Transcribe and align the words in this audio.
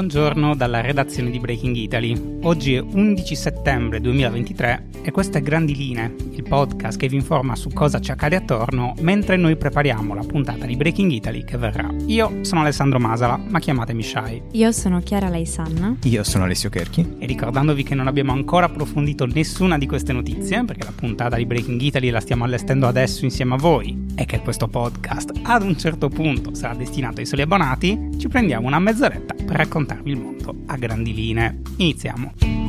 Buongiorno 0.00 0.56
dalla 0.56 0.80
redazione 0.80 1.28
di 1.28 1.38
Breaking 1.38 1.76
Italy. 1.76 2.38
Oggi 2.44 2.72
è 2.72 2.80
11 2.80 3.34
settembre 3.34 4.00
2023 4.00 4.79
e 5.10 5.12
questo 5.12 5.38
è 5.38 5.42
Grandi 5.42 5.74
Linee, 5.74 6.14
il 6.34 6.44
podcast 6.44 6.96
che 6.96 7.08
vi 7.08 7.16
informa 7.16 7.56
su 7.56 7.68
cosa 7.70 7.98
ci 7.98 8.12
accade 8.12 8.36
attorno 8.36 8.94
mentre 9.00 9.36
noi 9.36 9.56
prepariamo 9.56 10.14
la 10.14 10.22
puntata 10.22 10.66
di 10.66 10.76
Breaking 10.76 11.10
Italy 11.10 11.42
che 11.42 11.58
verrà. 11.58 11.92
Io 12.06 12.44
sono 12.44 12.60
Alessandro 12.60 13.00
Masala, 13.00 13.36
ma 13.36 13.58
chiamatemi 13.58 14.02
Shai. 14.04 14.42
Io 14.52 14.70
sono 14.70 15.00
Chiara 15.00 15.28
Laisanna. 15.28 15.96
Io 16.04 16.22
sono 16.22 16.44
Alessio 16.44 16.70
Kerchi. 16.70 17.16
E 17.18 17.26
ricordandovi 17.26 17.82
che 17.82 17.96
non 17.96 18.06
abbiamo 18.06 18.30
ancora 18.30 18.66
approfondito 18.66 19.26
nessuna 19.26 19.78
di 19.78 19.86
queste 19.88 20.12
notizie, 20.12 20.64
perché 20.64 20.84
la 20.84 20.92
puntata 20.94 21.34
di 21.36 21.44
Breaking 21.44 21.80
Italy 21.80 22.10
la 22.10 22.20
stiamo 22.20 22.44
allestendo 22.44 22.86
adesso 22.86 23.24
insieme 23.24 23.54
a 23.54 23.58
voi, 23.58 24.06
e 24.14 24.24
che 24.26 24.38
questo 24.40 24.68
podcast 24.68 25.32
ad 25.42 25.62
un 25.62 25.76
certo 25.76 26.08
punto 26.08 26.54
sarà 26.54 26.74
destinato 26.74 27.18
ai 27.18 27.26
soli 27.26 27.42
abbonati, 27.42 28.10
ci 28.16 28.28
prendiamo 28.28 28.68
una 28.68 28.78
mezz'oretta 28.78 29.34
per 29.34 29.56
raccontarvi 29.56 30.10
il 30.10 30.18
mondo 30.18 30.54
a 30.66 30.76
grandi 30.76 31.12
linee. 31.12 31.62
Iniziamo. 31.78 32.59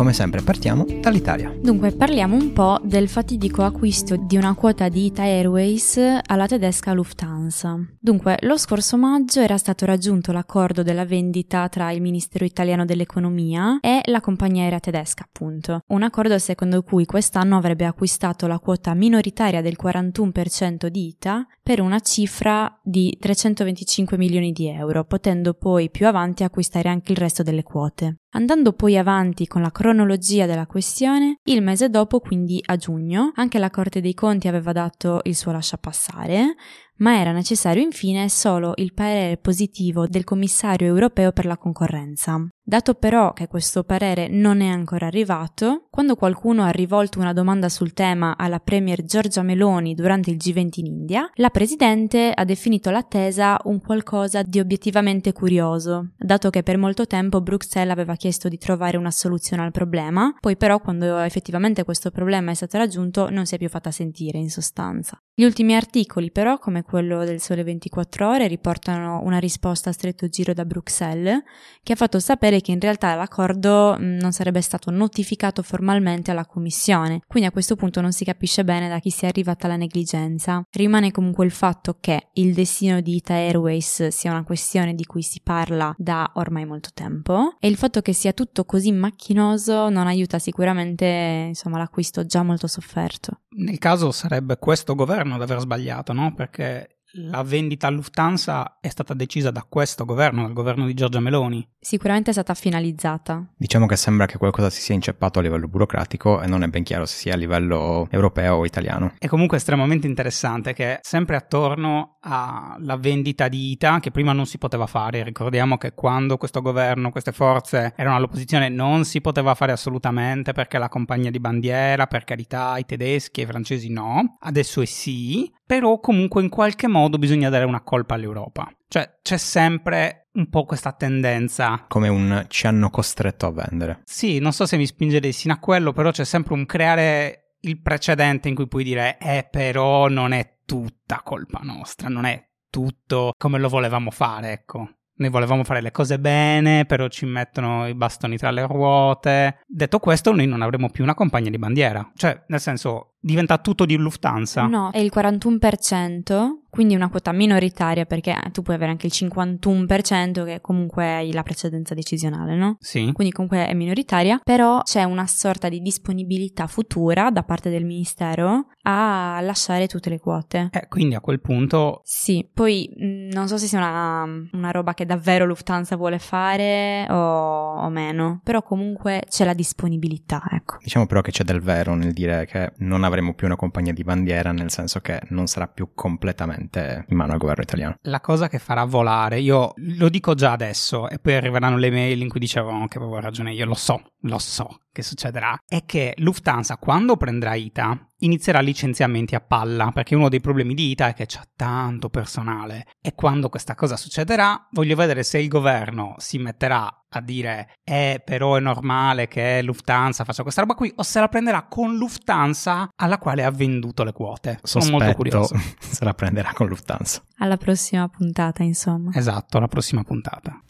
Come 0.00 0.14
sempre 0.14 0.40
partiamo 0.40 0.86
dall'Italia. 0.98 1.54
Dunque 1.60 1.92
parliamo 1.92 2.34
un 2.34 2.54
po' 2.54 2.80
del 2.82 3.06
fatidico 3.06 3.64
acquisto 3.64 4.16
di 4.16 4.38
una 4.38 4.54
quota 4.54 4.88
di 4.88 5.04
Ita 5.04 5.24
Airways 5.24 6.00
alla 6.24 6.46
tedesca 6.46 6.94
Lufthansa. 6.94 7.78
Dunque 8.00 8.38
lo 8.40 8.56
scorso 8.56 8.96
maggio 8.96 9.40
era 9.40 9.58
stato 9.58 9.84
raggiunto 9.84 10.32
l'accordo 10.32 10.82
della 10.82 11.04
vendita 11.04 11.68
tra 11.68 11.90
il 11.90 12.00
Ministero 12.00 12.46
italiano 12.46 12.86
dell'economia 12.86 13.76
e 13.82 14.00
la 14.04 14.22
compagnia 14.22 14.62
aerea 14.62 14.80
tedesca 14.80 15.22
appunto. 15.22 15.82
Un 15.88 16.02
accordo 16.02 16.38
secondo 16.38 16.82
cui 16.82 17.04
quest'anno 17.04 17.58
avrebbe 17.58 17.84
acquistato 17.84 18.46
la 18.46 18.58
quota 18.58 18.94
minoritaria 18.94 19.60
del 19.60 19.76
41% 19.78 20.86
di 20.86 21.08
Ita 21.08 21.46
per 21.62 21.82
una 21.82 22.00
cifra 22.00 22.74
di 22.82 23.14
325 23.20 24.16
milioni 24.16 24.52
di 24.52 24.66
euro, 24.66 25.04
potendo 25.04 25.52
poi 25.52 25.90
più 25.90 26.06
avanti 26.06 26.42
acquistare 26.42 26.88
anche 26.88 27.12
il 27.12 27.18
resto 27.18 27.42
delle 27.42 27.62
quote. 27.62 28.20
Andando 28.32 28.72
poi 28.72 28.96
avanti 28.96 29.48
con 29.48 29.60
la 29.60 29.72
cronologia 29.90 30.46
della 30.46 30.66
questione, 30.66 31.38
il 31.44 31.62
mese 31.62 31.90
dopo, 31.90 32.20
quindi 32.20 32.62
a 32.64 32.76
giugno, 32.76 33.32
anche 33.34 33.58
la 33.58 33.70
Corte 33.70 34.00
dei 34.00 34.14
Conti 34.14 34.46
aveva 34.46 34.70
dato 34.70 35.20
il 35.24 35.34
suo 35.34 35.50
lasciapassare, 35.50 36.54
ma 36.98 37.18
era 37.18 37.32
necessario 37.32 37.82
infine 37.82 38.28
solo 38.28 38.72
il 38.76 38.94
parere 38.94 39.36
positivo 39.36 40.06
del 40.06 40.22
commissario 40.22 40.86
europeo 40.86 41.32
per 41.32 41.46
la 41.46 41.56
concorrenza. 41.56 42.46
Dato 42.70 42.94
però 42.94 43.32
che 43.32 43.48
questo 43.48 43.82
parere 43.82 44.28
non 44.28 44.60
è 44.60 44.68
ancora 44.68 45.06
arrivato, 45.06 45.88
quando 45.90 46.14
qualcuno 46.14 46.62
ha 46.62 46.68
rivolto 46.68 47.18
una 47.18 47.32
domanda 47.32 47.68
sul 47.68 47.92
tema 47.92 48.36
alla 48.36 48.60
Premier 48.60 49.02
Giorgia 49.02 49.42
Meloni 49.42 49.96
durante 49.96 50.30
il 50.30 50.36
G20 50.36 50.68
in 50.74 50.86
India, 50.86 51.28
la 51.34 51.50
Presidente 51.50 52.30
ha 52.32 52.44
definito 52.44 52.90
l'attesa 52.90 53.58
un 53.64 53.80
qualcosa 53.80 54.42
di 54.42 54.60
obiettivamente 54.60 55.32
curioso, 55.32 56.10
dato 56.16 56.50
che 56.50 56.62
per 56.62 56.78
molto 56.78 57.08
tempo 57.08 57.40
Bruxelles 57.40 57.90
aveva 57.90 58.14
chiesto 58.14 58.48
di 58.48 58.56
trovare 58.56 58.96
una 58.96 59.10
soluzione 59.10 59.64
al 59.64 59.72
problema, 59.72 60.32
poi 60.38 60.56
però 60.56 60.78
quando 60.78 61.18
effettivamente 61.18 61.82
questo 61.82 62.12
problema 62.12 62.52
è 62.52 62.54
stato 62.54 62.78
raggiunto 62.78 63.30
non 63.30 63.46
si 63.46 63.56
è 63.56 63.58
più 63.58 63.68
fatta 63.68 63.90
sentire 63.90 64.38
in 64.38 64.48
sostanza. 64.48 65.20
Gli 65.34 65.44
ultimi 65.44 65.74
articoli 65.74 66.30
però, 66.30 66.58
come 66.58 66.82
quello 66.82 67.24
del 67.24 67.40
Sole 67.40 67.64
24 67.64 68.28
ore, 68.28 68.46
riportano 68.46 69.22
una 69.24 69.38
risposta 69.38 69.88
a 69.88 69.92
stretto 69.92 70.28
giro 70.28 70.52
da 70.52 70.66
Bruxelles, 70.66 71.42
che 71.82 71.94
ha 71.94 71.96
fatto 71.96 72.20
sapere 72.20 72.59
che 72.60 72.72
in 72.72 72.80
realtà 72.80 73.14
l'accordo 73.14 73.96
mm, 73.98 74.18
non 74.18 74.32
sarebbe 74.32 74.60
stato 74.60 74.90
notificato 74.90 75.62
formalmente 75.62 76.30
alla 76.30 76.46
Commissione, 76.46 77.20
quindi 77.26 77.48
a 77.48 77.52
questo 77.52 77.76
punto 77.76 78.00
non 78.00 78.12
si 78.12 78.24
capisce 78.24 78.64
bene 78.64 78.88
da 78.88 78.98
chi 78.98 79.10
sia 79.10 79.28
arrivata 79.28 79.68
la 79.68 79.76
negligenza. 79.76 80.62
Rimane 80.70 81.10
comunque 81.10 81.44
il 81.44 81.50
fatto 81.50 81.96
che 82.00 82.28
il 82.34 82.54
destino 82.54 83.00
di 83.00 83.16
Ita 83.16 83.34
Airways 83.34 84.08
sia 84.08 84.30
una 84.30 84.44
questione 84.44 84.94
di 84.94 85.04
cui 85.04 85.22
si 85.22 85.40
parla 85.42 85.94
da 85.96 86.30
ormai 86.34 86.64
molto 86.64 86.90
tempo 86.94 87.56
e 87.58 87.68
il 87.68 87.76
fatto 87.76 88.00
che 88.00 88.12
sia 88.12 88.32
tutto 88.32 88.64
così 88.64 88.92
macchinoso 88.92 89.88
non 89.88 90.06
aiuta 90.06 90.38
sicuramente 90.38 91.46
insomma, 91.48 91.78
l'acquisto 91.78 92.24
già 92.24 92.42
molto 92.42 92.66
sofferto. 92.66 93.40
Nel 93.50 93.78
caso 93.78 94.10
sarebbe 94.12 94.58
questo 94.58 94.94
governo 94.94 95.34
ad 95.34 95.42
aver 95.42 95.60
sbagliato, 95.60 96.12
no? 96.12 96.34
Perché 96.34 96.99
la 97.14 97.42
vendita 97.42 97.88
a 97.88 97.90
Lufthansa 97.90 98.78
è 98.80 98.88
stata 98.88 99.14
decisa 99.14 99.50
da 99.50 99.64
questo 99.68 100.04
governo, 100.04 100.42
dal 100.42 100.52
governo 100.52 100.86
di 100.86 100.94
Giorgia 100.94 101.20
Meloni. 101.20 101.66
Sicuramente 101.80 102.30
è 102.30 102.32
stata 102.32 102.54
finalizzata. 102.54 103.44
Diciamo 103.56 103.86
che 103.86 103.96
sembra 103.96 104.26
che 104.26 104.38
qualcosa 104.38 104.70
si 104.70 104.80
sia 104.80 104.94
inceppato 104.94 105.38
a 105.38 105.42
livello 105.42 105.66
burocratico 105.66 106.40
e 106.40 106.46
non 106.46 106.62
è 106.62 106.68
ben 106.68 106.84
chiaro 106.84 107.06
se 107.06 107.16
sia 107.16 107.34
a 107.34 107.36
livello 107.36 108.06
europeo 108.10 108.56
o 108.56 108.64
italiano. 108.64 109.14
È 109.18 109.26
comunque 109.26 109.56
estremamente 109.56 110.06
interessante 110.06 110.72
che 110.72 110.98
sempre 111.02 111.36
attorno 111.36 112.18
alla 112.20 112.96
vendita 112.96 113.48
di 113.48 113.70
ITA, 113.72 114.00
che 114.00 114.10
prima 114.10 114.32
non 114.32 114.46
si 114.46 114.58
poteva 114.58 114.86
fare, 114.86 115.22
ricordiamo 115.22 115.78
che 115.78 115.94
quando 115.94 116.36
questo 116.36 116.60
governo, 116.60 117.10
queste 117.10 117.32
forze 117.32 117.94
erano 117.96 118.16
all'opposizione 118.16 118.68
non 118.68 119.04
si 119.04 119.20
poteva 119.20 119.54
fare 119.54 119.72
assolutamente 119.72 120.52
perché 120.52 120.78
la 120.78 120.88
compagnia 120.88 121.30
di 121.30 121.40
bandiera, 121.40 122.06
per 122.06 122.24
carità, 122.24 122.76
i 122.78 122.84
tedeschi 122.84 123.40
e 123.40 123.44
i 123.44 123.46
francesi 123.46 123.90
no, 123.90 124.36
adesso 124.40 124.80
è 124.80 124.86
sì, 124.86 125.50
però 125.64 125.98
comunque 126.00 126.42
in 126.42 126.48
qualche 126.48 126.88
modo 126.88 127.18
bisogna 127.18 127.48
dare 127.48 127.64
una 127.64 127.82
colpa 127.82 128.14
all'Europa. 128.14 128.70
Cioè 128.88 129.18
c'è 129.22 129.36
sempre 129.36 130.28
un 130.32 130.48
po' 130.48 130.64
questa 130.64 130.92
tendenza. 130.92 131.84
Come 131.86 132.08
un 132.08 132.44
ci 132.48 132.66
hanno 132.66 132.90
costretto 132.90 133.46
a 133.46 133.52
vendere. 133.52 134.02
Sì, 134.04 134.40
non 134.40 134.52
so 134.52 134.66
se 134.66 134.76
mi 134.76 134.86
spingerei 134.86 135.32
sino 135.32 135.54
a 135.54 135.58
quello, 135.58 135.92
però 135.92 136.10
c'è 136.10 136.24
sempre 136.24 136.54
un 136.54 136.66
creare 136.66 137.39
il 137.60 137.80
precedente 137.80 138.48
in 138.48 138.54
cui 138.54 138.68
puoi 138.68 138.84
dire, 138.84 139.18
eh 139.18 139.46
però 139.50 140.08
non 140.08 140.32
è 140.32 140.58
tutta 140.64 141.20
colpa 141.22 141.60
nostra, 141.62 142.08
non 142.08 142.24
è 142.24 142.42
tutto 142.70 143.32
come 143.36 143.58
lo 143.58 143.68
volevamo 143.68 144.10
fare, 144.10 144.52
ecco. 144.52 144.88
Noi 145.20 145.28
volevamo 145.28 145.64
fare 145.64 145.82
le 145.82 145.90
cose 145.90 146.18
bene, 146.18 146.86
però 146.86 147.06
ci 147.08 147.26
mettono 147.26 147.86
i 147.86 147.94
bastoni 147.94 148.38
tra 148.38 148.50
le 148.50 148.66
ruote. 148.66 149.60
Detto 149.66 149.98
questo, 149.98 150.32
noi 150.32 150.46
non 150.46 150.62
avremo 150.62 150.88
più 150.88 151.04
una 151.04 151.12
compagnia 151.12 151.50
di 151.50 151.58
bandiera. 151.58 152.10
Cioè, 152.14 152.44
nel 152.46 152.60
senso, 152.60 153.16
diventa 153.20 153.58
tutto 153.58 153.84
di 153.84 153.96
Lufthansa. 153.96 154.66
No, 154.66 154.90
è 154.90 154.98
il 154.98 155.12
41%, 155.14 156.60
quindi 156.70 156.94
una 156.94 157.10
quota 157.10 157.32
minoritaria 157.32 158.06
perché 158.06 158.34
tu 158.52 158.62
puoi 158.62 158.76
avere 158.76 158.92
anche 158.92 159.06
il 159.06 159.12
51% 159.14 160.44
che 160.44 160.60
comunque 160.60 161.04
hai 161.04 161.32
la 161.32 161.42
precedenza 161.42 161.94
decisionale, 161.94 162.56
no? 162.56 162.76
Sì. 162.80 163.10
Quindi 163.12 163.32
comunque 163.32 163.66
è 163.66 163.74
minoritaria, 163.74 164.40
però 164.42 164.82
c'è 164.82 165.02
una 165.02 165.26
sorta 165.26 165.68
di 165.68 165.80
disponibilità 165.80 166.66
futura 166.66 167.30
da 167.30 167.42
parte 167.42 167.70
del 167.70 167.84
Ministero 167.84 168.66
a 168.82 169.38
lasciare 169.42 169.86
tutte 169.86 170.08
le 170.08 170.18
quote. 170.18 170.70
Eh, 170.72 170.86
quindi 170.88 171.14
a 171.14 171.20
quel 171.20 171.40
punto... 171.40 172.00
Sì, 172.04 172.48
poi 172.52 172.88
mm, 172.90 173.30
non 173.30 173.48
so 173.48 173.58
se 173.58 173.66
sia 173.66 173.78
una, 173.78 174.24
una, 174.52 174.70
roba 174.70 174.94
che 174.94 175.04
davvero 175.04 175.44
Lufthansa 175.44 175.96
vuole 175.96 176.18
fare 176.18 177.06
o, 177.10 177.74
o 177.74 177.88
meno, 177.90 178.40
però 178.42 178.62
comunque 178.62 179.24
c'è 179.28 179.44
la 179.44 179.54
disponibilità, 179.54 180.42
ecco. 180.50 180.76
Diciamo 180.80 181.06
però 181.06 181.20
che 181.20 181.32
c'è 181.32 181.44
del 181.44 181.60
vero 181.60 181.94
nel 181.94 182.12
dire 182.12 182.46
che 182.46 182.72
non 182.78 183.02
avremo 183.10 183.34
più 183.34 183.46
una 183.46 183.56
compagnia 183.56 183.92
di 183.92 184.02
bandiera, 184.02 184.52
nel 184.52 184.70
senso 184.70 185.00
che 185.00 185.20
non 185.28 185.46
sarà 185.46 185.68
più 185.68 185.90
completamente 185.94 187.04
in 187.08 187.16
mano 187.16 187.32
al 187.32 187.38
governo 187.38 187.62
italiano. 187.62 187.96
La 188.02 188.20
cosa 188.20 188.48
che 188.48 188.58
farà 188.58 188.84
volare, 188.84 189.40
io 189.40 189.74
lo 189.76 190.08
dico 190.08 190.34
già 190.34 190.52
adesso, 190.52 191.08
e 191.08 191.18
poi 191.18 191.34
arriveranno 191.34 191.76
le 191.76 191.90
mail 191.90 192.20
in 192.20 192.28
cui 192.28 192.40
dicevano 192.40 192.86
che 192.86 192.98
avevo 192.98 193.18
ragione, 193.20 193.52
io 193.52 193.66
lo 193.66 193.74
so, 193.74 194.00
lo 194.22 194.38
so 194.38 194.80
che 194.92 195.02
succederà, 195.02 195.58
è 195.66 195.84
che 195.84 196.14
Lufthansa 196.18 196.76
quando 196.76 197.16
prenderà 197.16 197.54
ITA 197.54 198.06
inizierà 198.20 198.60
licenziamenti 198.60 199.34
a 199.34 199.40
palla, 199.40 199.90
perché 199.92 200.14
uno 200.14 200.28
dei 200.28 200.40
problemi 200.40 200.74
di 200.74 200.90
ITA 200.90 201.08
è 201.08 201.14
che 201.14 201.26
c'è 201.26 201.40
tanto 201.56 202.08
personale 202.08 202.86
e 203.00 203.14
quando 203.14 203.48
questa 203.48 203.74
cosa 203.74 203.96
succederà 203.96 204.68
voglio 204.72 204.96
vedere 204.96 205.22
se 205.22 205.38
il 205.38 205.48
governo 205.48 206.14
si 206.18 206.38
metterà 206.38 207.04
a 207.12 207.20
dire 207.20 207.74
eh 207.82 208.22
però 208.24 208.54
è 208.54 208.60
normale 208.60 209.26
che 209.26 209.62
Lufthansa 209.62 210.22
faccia 210.22 210.42
questa 210.42 210.60
roba 210.60 210.74
qui 210.74 210.92
o 210.94 211.02
se 211.02 211.18
la 211.18 211.26
prenderà 211.26 211.64
con 211.64 211.96
Lufthansa 211.96 212.90
alla 212.94 213.18
quale 213.18 213.44
ha 213.44 213.50
venduto 213.50 214.04
le 214.04 214.12
quote. 214.12 214.60
Sono 214.62 214.84
Sospetto 214.84 215.04
molto 215.04 215.16
curioso. 215.16 215.56
se 215.78 216.04
la 216.04 216.14
prenderà 216.14 216.52
con 216.54 216.68
Lufthansa. 216.68 217.22
Alla 217.38 217.56
prossima 217.56 218.06
puntata, 218.08 218.62
insomma. 218.62 219.10
Esatto, 219.14 219.56
alla 219.56 219.68
prossima 219.68 220.02
puntata. 220.04 220.62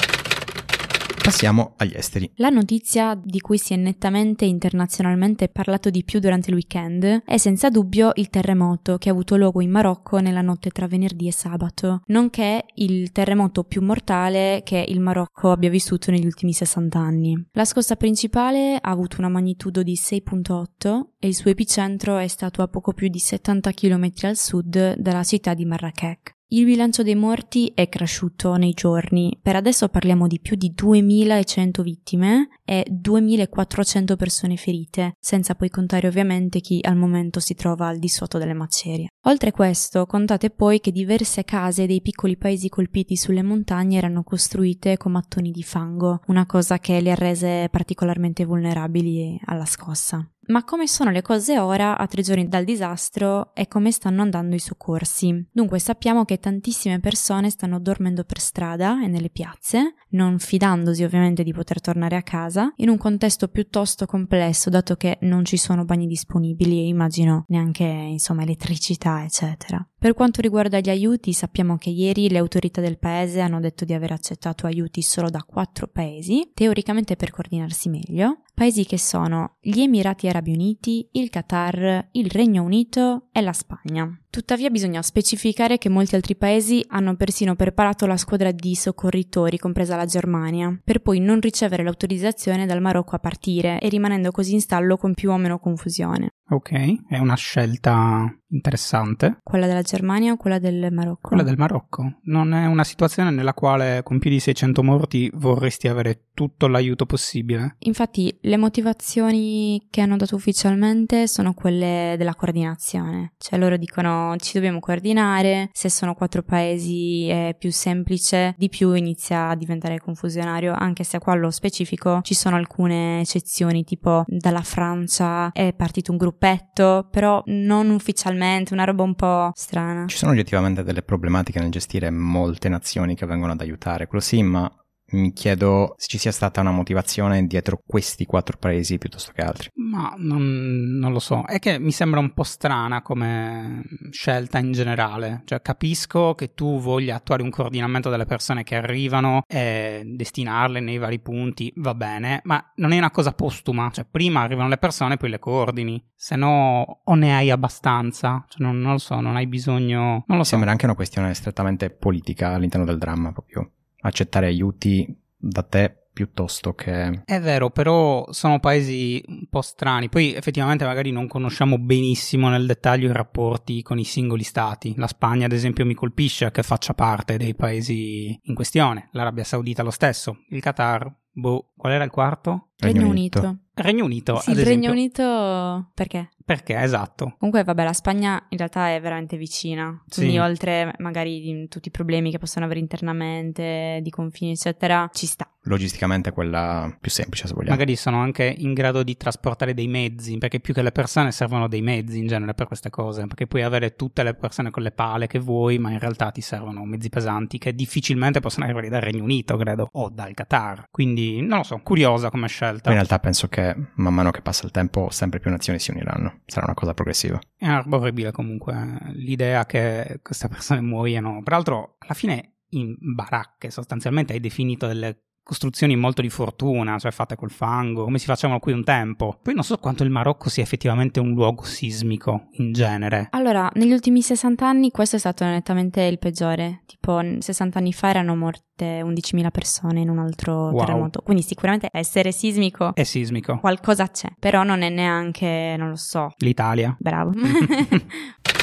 Passiamo 1.31 1.75
agli 1.77 1.93
esteri. 1.95 2.29
La 2.39 2.49
notizia 2.49 3.15
di 3.15 3.39
cui 3.39 3.57
si 3.57 3.73
è 3.73 3.77
nettamente 3.77 4.45
internazionalmente 4.47 5.49
parlato 5.49 5.89
di 5.89 6.03
più 6.03 6.19
durante 6.19 6.51
il 6.51 6.57
weekend 6.57 7.23
è 7.25 7.37
senza 7.37 7.71
dubbio 7.71 8.11
il 8.17 8.31
terremoto 8.31 8.99
che 8.99 9.11
ha 9.11 9.13
avuto 9.13 9.37
luogo 9.37 9.61
in 9.61 9.71
Marocco 9.71 10.19
nella 10.19 10.41
notte 10.41 10.71
tra 10.71 10.89
venerdì 10.89 11.29
e 11.29 11.33
sabato, 11.33 12.01
nonché 12.07 12.65
il 12.75 13.13
terremoto 13.13 13.63
più 13.63 13.81
mortale 13.81 14.63
che 14.65 14.85
il 14.89 14.99
Marocco 14.99 15.53
abbia 15.53 15.71
vissuto 15.71 16.11
negli 16.11 16.27
ultimi 16.27 16.53
60 16.53 16.99
anni. 16.99 17.47
La 17.53 17.65
scossa 17.65 17.95
principale 17.95 18.75
ha 18.75 18.91
avuto 18.91 19.19
una 19.19 19.29
magnitudo 19.29 19.85
di 19.85 19.95
6.8 19.95 21.11
e 21.21 21.29
il 21.29 21.37
suo 21.37 21.51
epicentro 21.53 22.17
è 22.19 22.27
stato 22.27 22.61
a 22.61 22.67
poco 22.67 22.93
più 22.93 23.07
di 23.07 23.21
70 23.21 23.71
km 23.71 24.11
al 24.23 24.37
sud 24.37 24.97
dalla 24.97 25.23
città 25.23 25.55
di 25.55 25.65
Marrakech. 25.65 26.39
Il 26.53 26.65
bilancio 26.65 27.05
dei 27.05 27.15
morti 27.15 27.71
è 27.77 27.89
cresciuto 27.89 28.57
nei 28.57 28.73
giorni. 28.73 29.39
Per 29.41 29.55
adesso 29.55 29.89
parliamo 29.89 30.27
di 30.27 30.41
più 30.41 30.57
di 30.57 30.73
2100 30.75 31.81
vittime 31.85 32.49
e 32.65 32.85
2400 32.91 34.17
persone 34.17 34.57
ferite, 34.57 35.15
senza 35.21 35.55
poi 35.55 35.69
contare 35.71 36.09
ovviamente 36.09 36.59
chi 36.59 36.81
al 36.83 36.97
momento 36.97 37.39
si 37.39 37.55
trova 37.55 37.87
al 37.87 38.01
di 38.01 38.09
sotto 38.09 38.37
delle 38.37 38.53
macerie. 38.53 39.11
Oltre 39.27 39.53
questo, 39.53 40.07
contate 40.07 40.51
poi 40.51 40.81
che 40.81 40.91
diverse 40.91 41.45
case 41.45 41.87
dei 41.87 42.03
piccoli 42.03 42.37
paesi 42.37 42.69
colpiti 42.69 43.15
sulle 43.15 43.45
montagne 43.45 43.99
erano 43.99 44.25
costruite 44.25 44.97
con 44.97 45.13
mattoni 45.13 45.53
di 45.53 45.63
fango, 45.63 46.23
una 46.27 46.47
cosa 46.47 46.81
che 46.81 47.01
le 47.01 47.13
ha 47.13 47.15
rese 47.15 47.69
particolarmente 47.71 48.45
vulnerabili 48.45 49.39
alla 49.45 49.67
scossa. 49.67 50.29
Ma 50.47 50.65
come 50.65 50.89
sono 50.89 51.11
le 51.11 51.23
cose 51.23 51.59
ora, 51.59 51.97
a 51.97 52.07
tre 52.07 52.23
giorni 52.23 52.49
dal 52.49 52.65
disastro, 52.65 53.55
e 53.55 53.69
come 53.69 53.93
stanno 53.93 54.23
andando 54.23 54.57
i 54.57 54.59
soccorsi? 54.59 55.49
Dunque 55.53 55.79
sappiamo 55.79 56.25
che 56.25 56.39
tantissime 56.39 56.99
persone 56.99 57.51
stanno 57.51 57.79
dormendo 57.79 58.25
per 58.25 58.41
strada 58.41 59.03
e 59.03 59.07
nelle 59.07 59.31
piazze, 59.31 59.95
non 60.11 60.39
fidandosi 60.39 61.05
ovviamente 61.05 61.45
di 61.45 61.53
poter 61.53 61.81
tornare 61.81 62.17
a 62.17 62.23
casa, 62.23 62.73
in 62.77 62.89
un 62.89 62.97
contesto 62.97 63.49
piuttosto 63.49 64.07
complesso, 64.07 64.71
dato 64.71 64.97
che 64.97 65.19
non 65.21 65.45
ci 65.45 65.57
sono 65.57 65.85
bagni 65.85 66.07
disponibili 66.07 66.81
e 66.81 66.87
immagino 66.89 67.45
neanche, 67.49 67.85
insomma, 67.85 68.43
elettricità, 68.43 69.23
eccetera. 69.23 69.85
Per 70.01 70.15
quanto 70.15 70.41
riguarda 70.41 70.81
gli 70.81 70.89
aiuti, 70.89 71.33
sappiamo 71.35 71.77
che 71.77 71.91
ieri 71.91 72.31
le 72.31 72.39
autorità 72.39 72.81
del 72.81 72.99
paese 72.99 73.41
hanno 73.41 73.61
detto 73.61 73.85
di 73.85 73.93
aver 73.93 74.13
accettato 74.13 74.67
aiuti 74.67 75.03
solo 75.03 75.29
da 75.29 75.45
quattro 75.47 75.87
paesi, 75.87 76.51
teoricamente 76.55 77.17
per 77.17 77.31
coordinarsi 77.31 77.91
meglio, 77.91 78.45
paesi 78.61 78.85
che 78.85 78.99
sono 78.99 79.57
gli 79.59 79.81
Emirati 79.81 80.29
Arabi 80.29 80.53
Uniti, 80.53 81.09
il 81.13 81.31
Qatar, 81.31 82.09
il 82.13 82.31
Regno 82.31 82.63
Unito 82.63 83.29
e 83.33 83.41
la 83.41 83.55
Spagna. 83.55 84.07
Tuttavia 84.29 84.69
bisogna 84.69 85.01
specificare 85.01 85.79
che 85.79 85.89
molti 85.89 86.15
altri 86.15 86.37
paesi 86.37 86.85
hanno 86.89 87.17
persino 87.17 87.57
preparato 87.57 88.05
la 88.05 88.19
squadra 88.19 88.53
di 88.53 88.75
soccorritori, 88.75 89.57
compresa 89.57 89.97
la 89.97 90.05
Germania, 90.05 90.79
per 90.85 91.01
poi 91.01 91.21
non 91.21 91.41
ricevere 91.41 91.83
l'autorizzazione 91.83 92.67
dal 92.67 92.83
Marocco 92.83 93.17
a 93.17 93.19
partire 93.19 93.81
e 93.81 93.89
rimanendo 93.89 94.31
così 94.31 94.53
in 94.53 94.61
stallo 94.61 94.99
con 94.99 95.15
più 95.15 95.31
o 95.31 95.39
meno 95.39 95.59
confusione. 95.59 96.29
Ok, 96.51 97.07
è 97.09 97.17
una 97.17 97.37
scelta 97.37 98.31
interessante. 98.51 99.39
Quella 99.43 99.67
della 99.67 99.83
Germania 99.83 100.33
o 100.33 100.37
quella 100.37 100.59
del 100.59 100.89
Marocco? 100.91 101.29
Quella 101.29 101.43
del 101.43 101.57
Marocco. 101.57 102.19
Non 102.25 102.53
è 102.53 102.67
una 102.67 102.85
situazione 102.85 103.31
nella 103.31 103.55
quale 103.55 104.03
con 104.03 104.19
più 104.19 104.31
di 104.31 104.41
600 104.41 104.83
morti 104.83 105.31
vorresti 105.35 105.89
avere 105.89 106.27
tutto 106.35 106.67
l'aiuto 106.67 107.07
possibile. 107.07 107.77
Infatti 107.81 108.37
le 108.43 108.57
motivazioni 108.57 109.87
che 109.91 110.01
hanno 110.01 110.17
dato 110.17 110.37
ufficialmente 110.37 111.27
sono 111.27 111.53
quelle 111.55 112.15
della 112.17 112.35
coordinazione. 112.35 113.35
Cioè 113.39 113.59
loro 113.59 113.77
dicono 113.77 114.35
ci 114.39 114.53
dobbiamo 114.55 114.81
coordinare, 114.81 115.69
se 115.73 115.91
sono 115.91 116.15
quattro 116.15 116.43
paesi 116.43 117.29
è 117.29 117.55
più 117.59 117.71
semplice, 117.71 118.55
di 118.57 118.69
più 118.69 118.93
inizia 118.95 119.49
a 119.49 119.55
diventare 119.55 119.99
confusionario, 119.99 120.75
anche 120.77 121.05
se 121.05 121.19
qua 121.19 121.35
allo 121.35 121.51
specifico 121.51 122.21
ci 122.23 122.35
sono 122.35 122.57
alcune 122.57 123.21
eccezioni, 123.21 123.85
tipo 123.85 124.25
dalla 124.27 124.63
Francia 124.63 125.51
è 125.53 125.75
partito 125.75 126.11
un 126.11 126.17
gruppetto, 126.17 127.09
però 127.11 127.43
non 127.47 127.91
ufficialmente, 127.91 128.39
una 128.73 128.85
roba 128.85 129.03
un 129.03 129.15
po' 129.15 129.51
strana. 129.55 130.07
Ci 130.07 130.17
sono 130.17 130.33
oggettivamente 130.33 130.83
delle 130.83 131.03
problematiche 131.03 131.61
nel 131.61 131.71
gestire 131.71 132.11
molte 132.11 132.69
nazioni 132.69 133.15
che 133.15 133.27
vengono 133.27 133.53
ad 133.53 133.61
aiutare, 133.61 134.07
quello 134.07 134.23
sì, 134.23 134.43
ma 134.43 134.71
mi 135.13 135.33
chiedo 135.33 135.95
se 135.97 136.09
ci 136.09 136.19
sia 136.19 136.33
stata 136.33 136.61
una 136.61 136.71
motivazione 136.71 137.47
dietro 137.47 137.81
questi 137.85 138.25
quattro 138.27 138.59
paesi 138.59 138.99
piuttosto 138.99 139.33
che 139.35 139.43
altri. 139.43 139.71
Ma 139.75 140.15
non, 140.17 140.99
non, 140.99 141.13
lo 141.13 141.19
so, 141.19 141.45
è 141.45 141.59
che 141.59 141.79
mi 141.79 141.93
sembra 141.93 142.21
un 142.21 142.33
po' 142.33 142.43
strana 142.43 143.03
come 143.03 143.83
scelta 144.11 144.59
in 144.59 144.73
generale. 144.73 145.43
Cioè, 145.45 145.63
capisco 145.63 146.35
che 146.35 146.55
tu 146.55 146.81
voglia 146.81 147.17
attuare 147.17 147.43
un 147.43 147.51
coordinamento 147.51 148.11
delle 148.11 148.27
persone 148.27 148.63
che 148.63 148.77
arrivano 148.77 149.43
e 149.47 150.03
destinarle 150.05 150.81
nei 150.81 150.99
vari 150.99 151.21
punti, 151.21 151.73
va 151.77 151.95
bene, 151.95 152.41
ma 152.45 152.73
non 152.77 152.93
è 152.93 152.99
una 152.99 153.11
cosa 153.11 153.33
postuma. 153.33 153.91
Cioè, 153.91 154.07
prima 154.11 154.43
arrivano 154.43 154.69
le 154.69 154.79
persone, 154.79 155.17
poi 155.17 155.31
le 155.31 155.39
coordini. 155.39 156.03
Se 156.15 156.37
no, 156.37 157.01
o 157.05 157.15
ne 157.15 157.35
hai 157.35 157.51
abbastanza. 157.51 158.45
Cioè, 158.49 158.63
non, 158.63 158.81
non 158.81 158.93
lo 158.93 158.99
so, 158.99 159.21
non 159.21 159.37
hai 159.37 159.47
bisogno. 159.47 160.25
Non 160.27 160.39
lo 160.39 160.45
so. 160.45 160.51
Sembra 160.51 160.71
anche 160.71 160.85
una 160.85 160.95
questione 160.95 161.33
strettamente 161.35 161.91
politica 161.91 162.55
all'interno 162.55 162.85
del 162.85 162.99
dramma, 162.99 163.33
proprio 163.33 163.73
accettare 164.01 164.47
aiuti 164.47 165.07
da 165.37 165.63
te 165.63 165.95
piuttosto 166.13 166.75
che... 166.75 167.23
È 167.25 167.41
vero, 167.41 167.71
però 167.71 168.27
sono 168.31 168.61
paesi 168.61 169.23
un 169.27 169.47
po' 169.49 169.63
strani. 169.63 170.09
Poi 170.09 170.35
effettivamente 170.35 170.85
magari 170.85 171.11
non 171.13 171.27
conosciamo 171.27 171.79
benissimo 171.79 172.49
nel 172.49 172.67
dettaglio 172.67 173.09
i 173.09 173.13
rapporti 173.13 173.83
con 173.83 173.99
i 173.99 174.05
singoli 174.05 174.43
stati. 174.43 174.95
La 174.97 175.07
Spagna, 175.07 175.47
ad 175.47 175.53
esempio, 175.53 175.87
mi 175.87 175.95
colpisce 175.95 176.51
che 176.51 176.63
faccia 176.63 176.93
parte 176.93 177.39
dei 177.39 177.55
paesi 177.55 178.39
in 178.43 178.55
questione. 178.55 179.09
L'Arabia 179.13 179.45
Saudita 179.45 179.83
lo 179.83 179.91
stesso. 179.91 180.45
Il 180.51 180.61
Qatar, 180.61 181.11
boh, 181.33 181.73
qual 181.77 181.93
era 181.93 182.05
il 182.05 182.11
quarto? 182.11 182.71
Regno, 182.77 183.01
Regno 183.01 183.09
Unito. 183.09 183.39
Unito. 183.39 183.59
Regno 183.75 184.05
Unito. 184.05 184.37
Sì, 184.41 184.51
il 184.51 184.61
esempio. 184.61 184.91
Regno 184.91 184.93
Unito 184.93 185.91
perché? 185.95 186.31
Perché, 186.45 186.79
esatto. 186.81 187.37
Comunque, 187.39 187.65
vabbè, 187.65 187.85
la 187.85 187.93
Spagna 187.93 188.45
in 188.49 188.59
realtà 188.59 188.93
è 188.95 189.01
veramente 189.01 189.37
vicina. 189.37 190.03
Quindi, 190.09 190.33
sì. 190.33 190.39
oltre 190.39 190.93
magari 190.99 191.69
tutti 191.69 191.89
i 191.89 191.91
problemi 191.91 192.31
che 192.31 192.39
possono 192.39 192.65
avere 192.65 192.81
internamente, 192.81 194.01
di 194.03 194.11
confini, 194.11 194.53
eccetera, 194.53 195.09
ci 195.13 195.27
sta. 195.27 195.49
Logisticamente 195.65 196.31
è 196.31 196.33
quella 196.33 196.97
più 196.99 197.11
semplice, 197.11 197.47
se 197.47 197.53
vogliamo. 197.53 197.77
Magari 197.77 197.95
sono 197.95 198.21
anche 198.21 198.55
in 198.59 198.73
grado 198.73 199.03
di 199.03 199.17
trasportare 199.17 199.75
dei 199.75 199.89
mezzi, 199.89 200.39
perché 200.39 200.59
più 200.61 200.73
che 200.73 200.83
le 200.83 200.91
persone 200.91 201.33
servono 201.33 201.69
dei 201.69 201.83
mezzi 201.83 202.19
in 202.19 202.27
genere 202.27 202.55
per 202.55 202.67
queste 202.67 202.89
cose. 202.89 203.27
Perché 203.27 203.47
puoi 203.47 203.63
avere 203.63 203.95
tutte 203.95 204.23
le 204.23 204.35
persone 204.35 204.71
con 204.71 204.83
le 204.83 204.91
pale 204.91 205.27
che 205.27 205.39
vuoi, 205.39 205.79
ma 205.79 205.91
in 205.91 205.99
realtà 205.99 206.31
ti 206.31 206.41
servono 206.41 206.85
mezzi 206.85 207.11
pesanti 207.11 207.59
che 207.59 207.75
difficilmente 207.75 208.41
possono 208.41 208.65
arrivare 208.65 208.89
dal 208.89 209.03
Regno 209.03 209.23
Unito, 209.23 209.57
credo, 209.57 209.89
o 209.93 210.09
dal 210.09 210.33
Qatar. 210.33 210.87
Quindi, 210.91 211.43
non 211.43 211.59
lo 211.59 211.65
so, 211.65 211.79
curiosa 211.83 212.31
come 212.31 212.49
scelta. 212.49 212.89
in 212.89 212.97
realtà 212.97 213.19
penso 213.19 213.49
che 213.49 213.77
man 213.95 214.15
mano 214.15 214.31
che 214.31 214.41
passa 214.41 214.65
il 214.65 214.73
tempo, 214.73 215.11
sempre 215.11 215.41
più 215.41 215.51
nazioni 215.51 215.79
si 215.79 215.91
uniranno 215.91 216.30
sarà 216.47 216.67
una 216.67 216.75
cosa 216.75 216.95
progressiva. 216.95 217.39
È 217.57 217.69
orribile 217.91 218.33
comunque 218.33 218.99
l'idea 219.13 219.67
che 219.67 220.21
queste 220.23 220.49
persone 220.49 220.81
muoiano. 220.81 221.43
Peraltro, 221.43 221.97
alla 221.99 222.15
fine 222.15 222.57
in 222.71 222.97
baracche 222.99 223.71
sostanzialmente 223.71 224.33
hai 224.33 224.41
definito 224.41 224.87
delle 224.87 225.30
costruzioni 225.51 225.97
molto 225.97 226.23
di 226.23 226.31
fortuna, 226.31 226.97
cioè 227.01 227.11
fatte 227.11 227.35
col 227.35 227.51
fango, 227.51 228.05
come 228.05 228.19
si 228.19 228.27
facevano 228.27 228.61
qui 228.61 228.73
un 228.73 228.85
tempo. 228.85 229.37
Poi 229.43 229.53
non 229.53 229.65
so 229.65 229.79
quanto 229.79 230.05
il 230.05 230.11
Marocco 230.11 230.49
sia 230.49 230.63
effettivamente 230.63 231.19
un 231.19 231.33
luogo 231.33 231.65
sismico 231.65 232.47
in 232.53 232.73
genere. 232.73 233.27
Allora, 233.31 233.69
negli 233.75 233.91
ultimi 233.91 234.23
60 234.23 234.65
anni 234.65 234.93
questo 234.93 235.17
è 235.17 235.19
stato 235.19 235.45
nettamente 235.45 236.03
il 236.03 236.21
peggiore. 236.21 236.83
Tipo, 236.87 237.21
60 237.41 237.79
anni 237.81 237.93
fa 237.93 238.11
erano 238.11 238.37
morte 238.37 239.01
11.000 239.03 239.51
persone 239.51 240.01
in 240.01 240.09
un 240.09 240.21
altro 240.21 240.69
wow. 240.69 240.79
terremoto. 240.79 241.21
Quindi 241.23 241.43
sicuramente 241.43 241.89
essere 241.91 242.31
sismico... 242.31 242.95
È 242.95 243.03
sismico. 243.03 243.59
Qualcosa 243.59 244.07
c'è, 244.07 244.29
però 244.39 244.63
non 244.63 244.83
è 244.83 244.89
neanche, 244.89 245.75
non 245.77 245.89
lo 245.89 245.97
so... 245.97 246.33
L'Italia. 246.37 246.95
Bravo. 246.97 247.33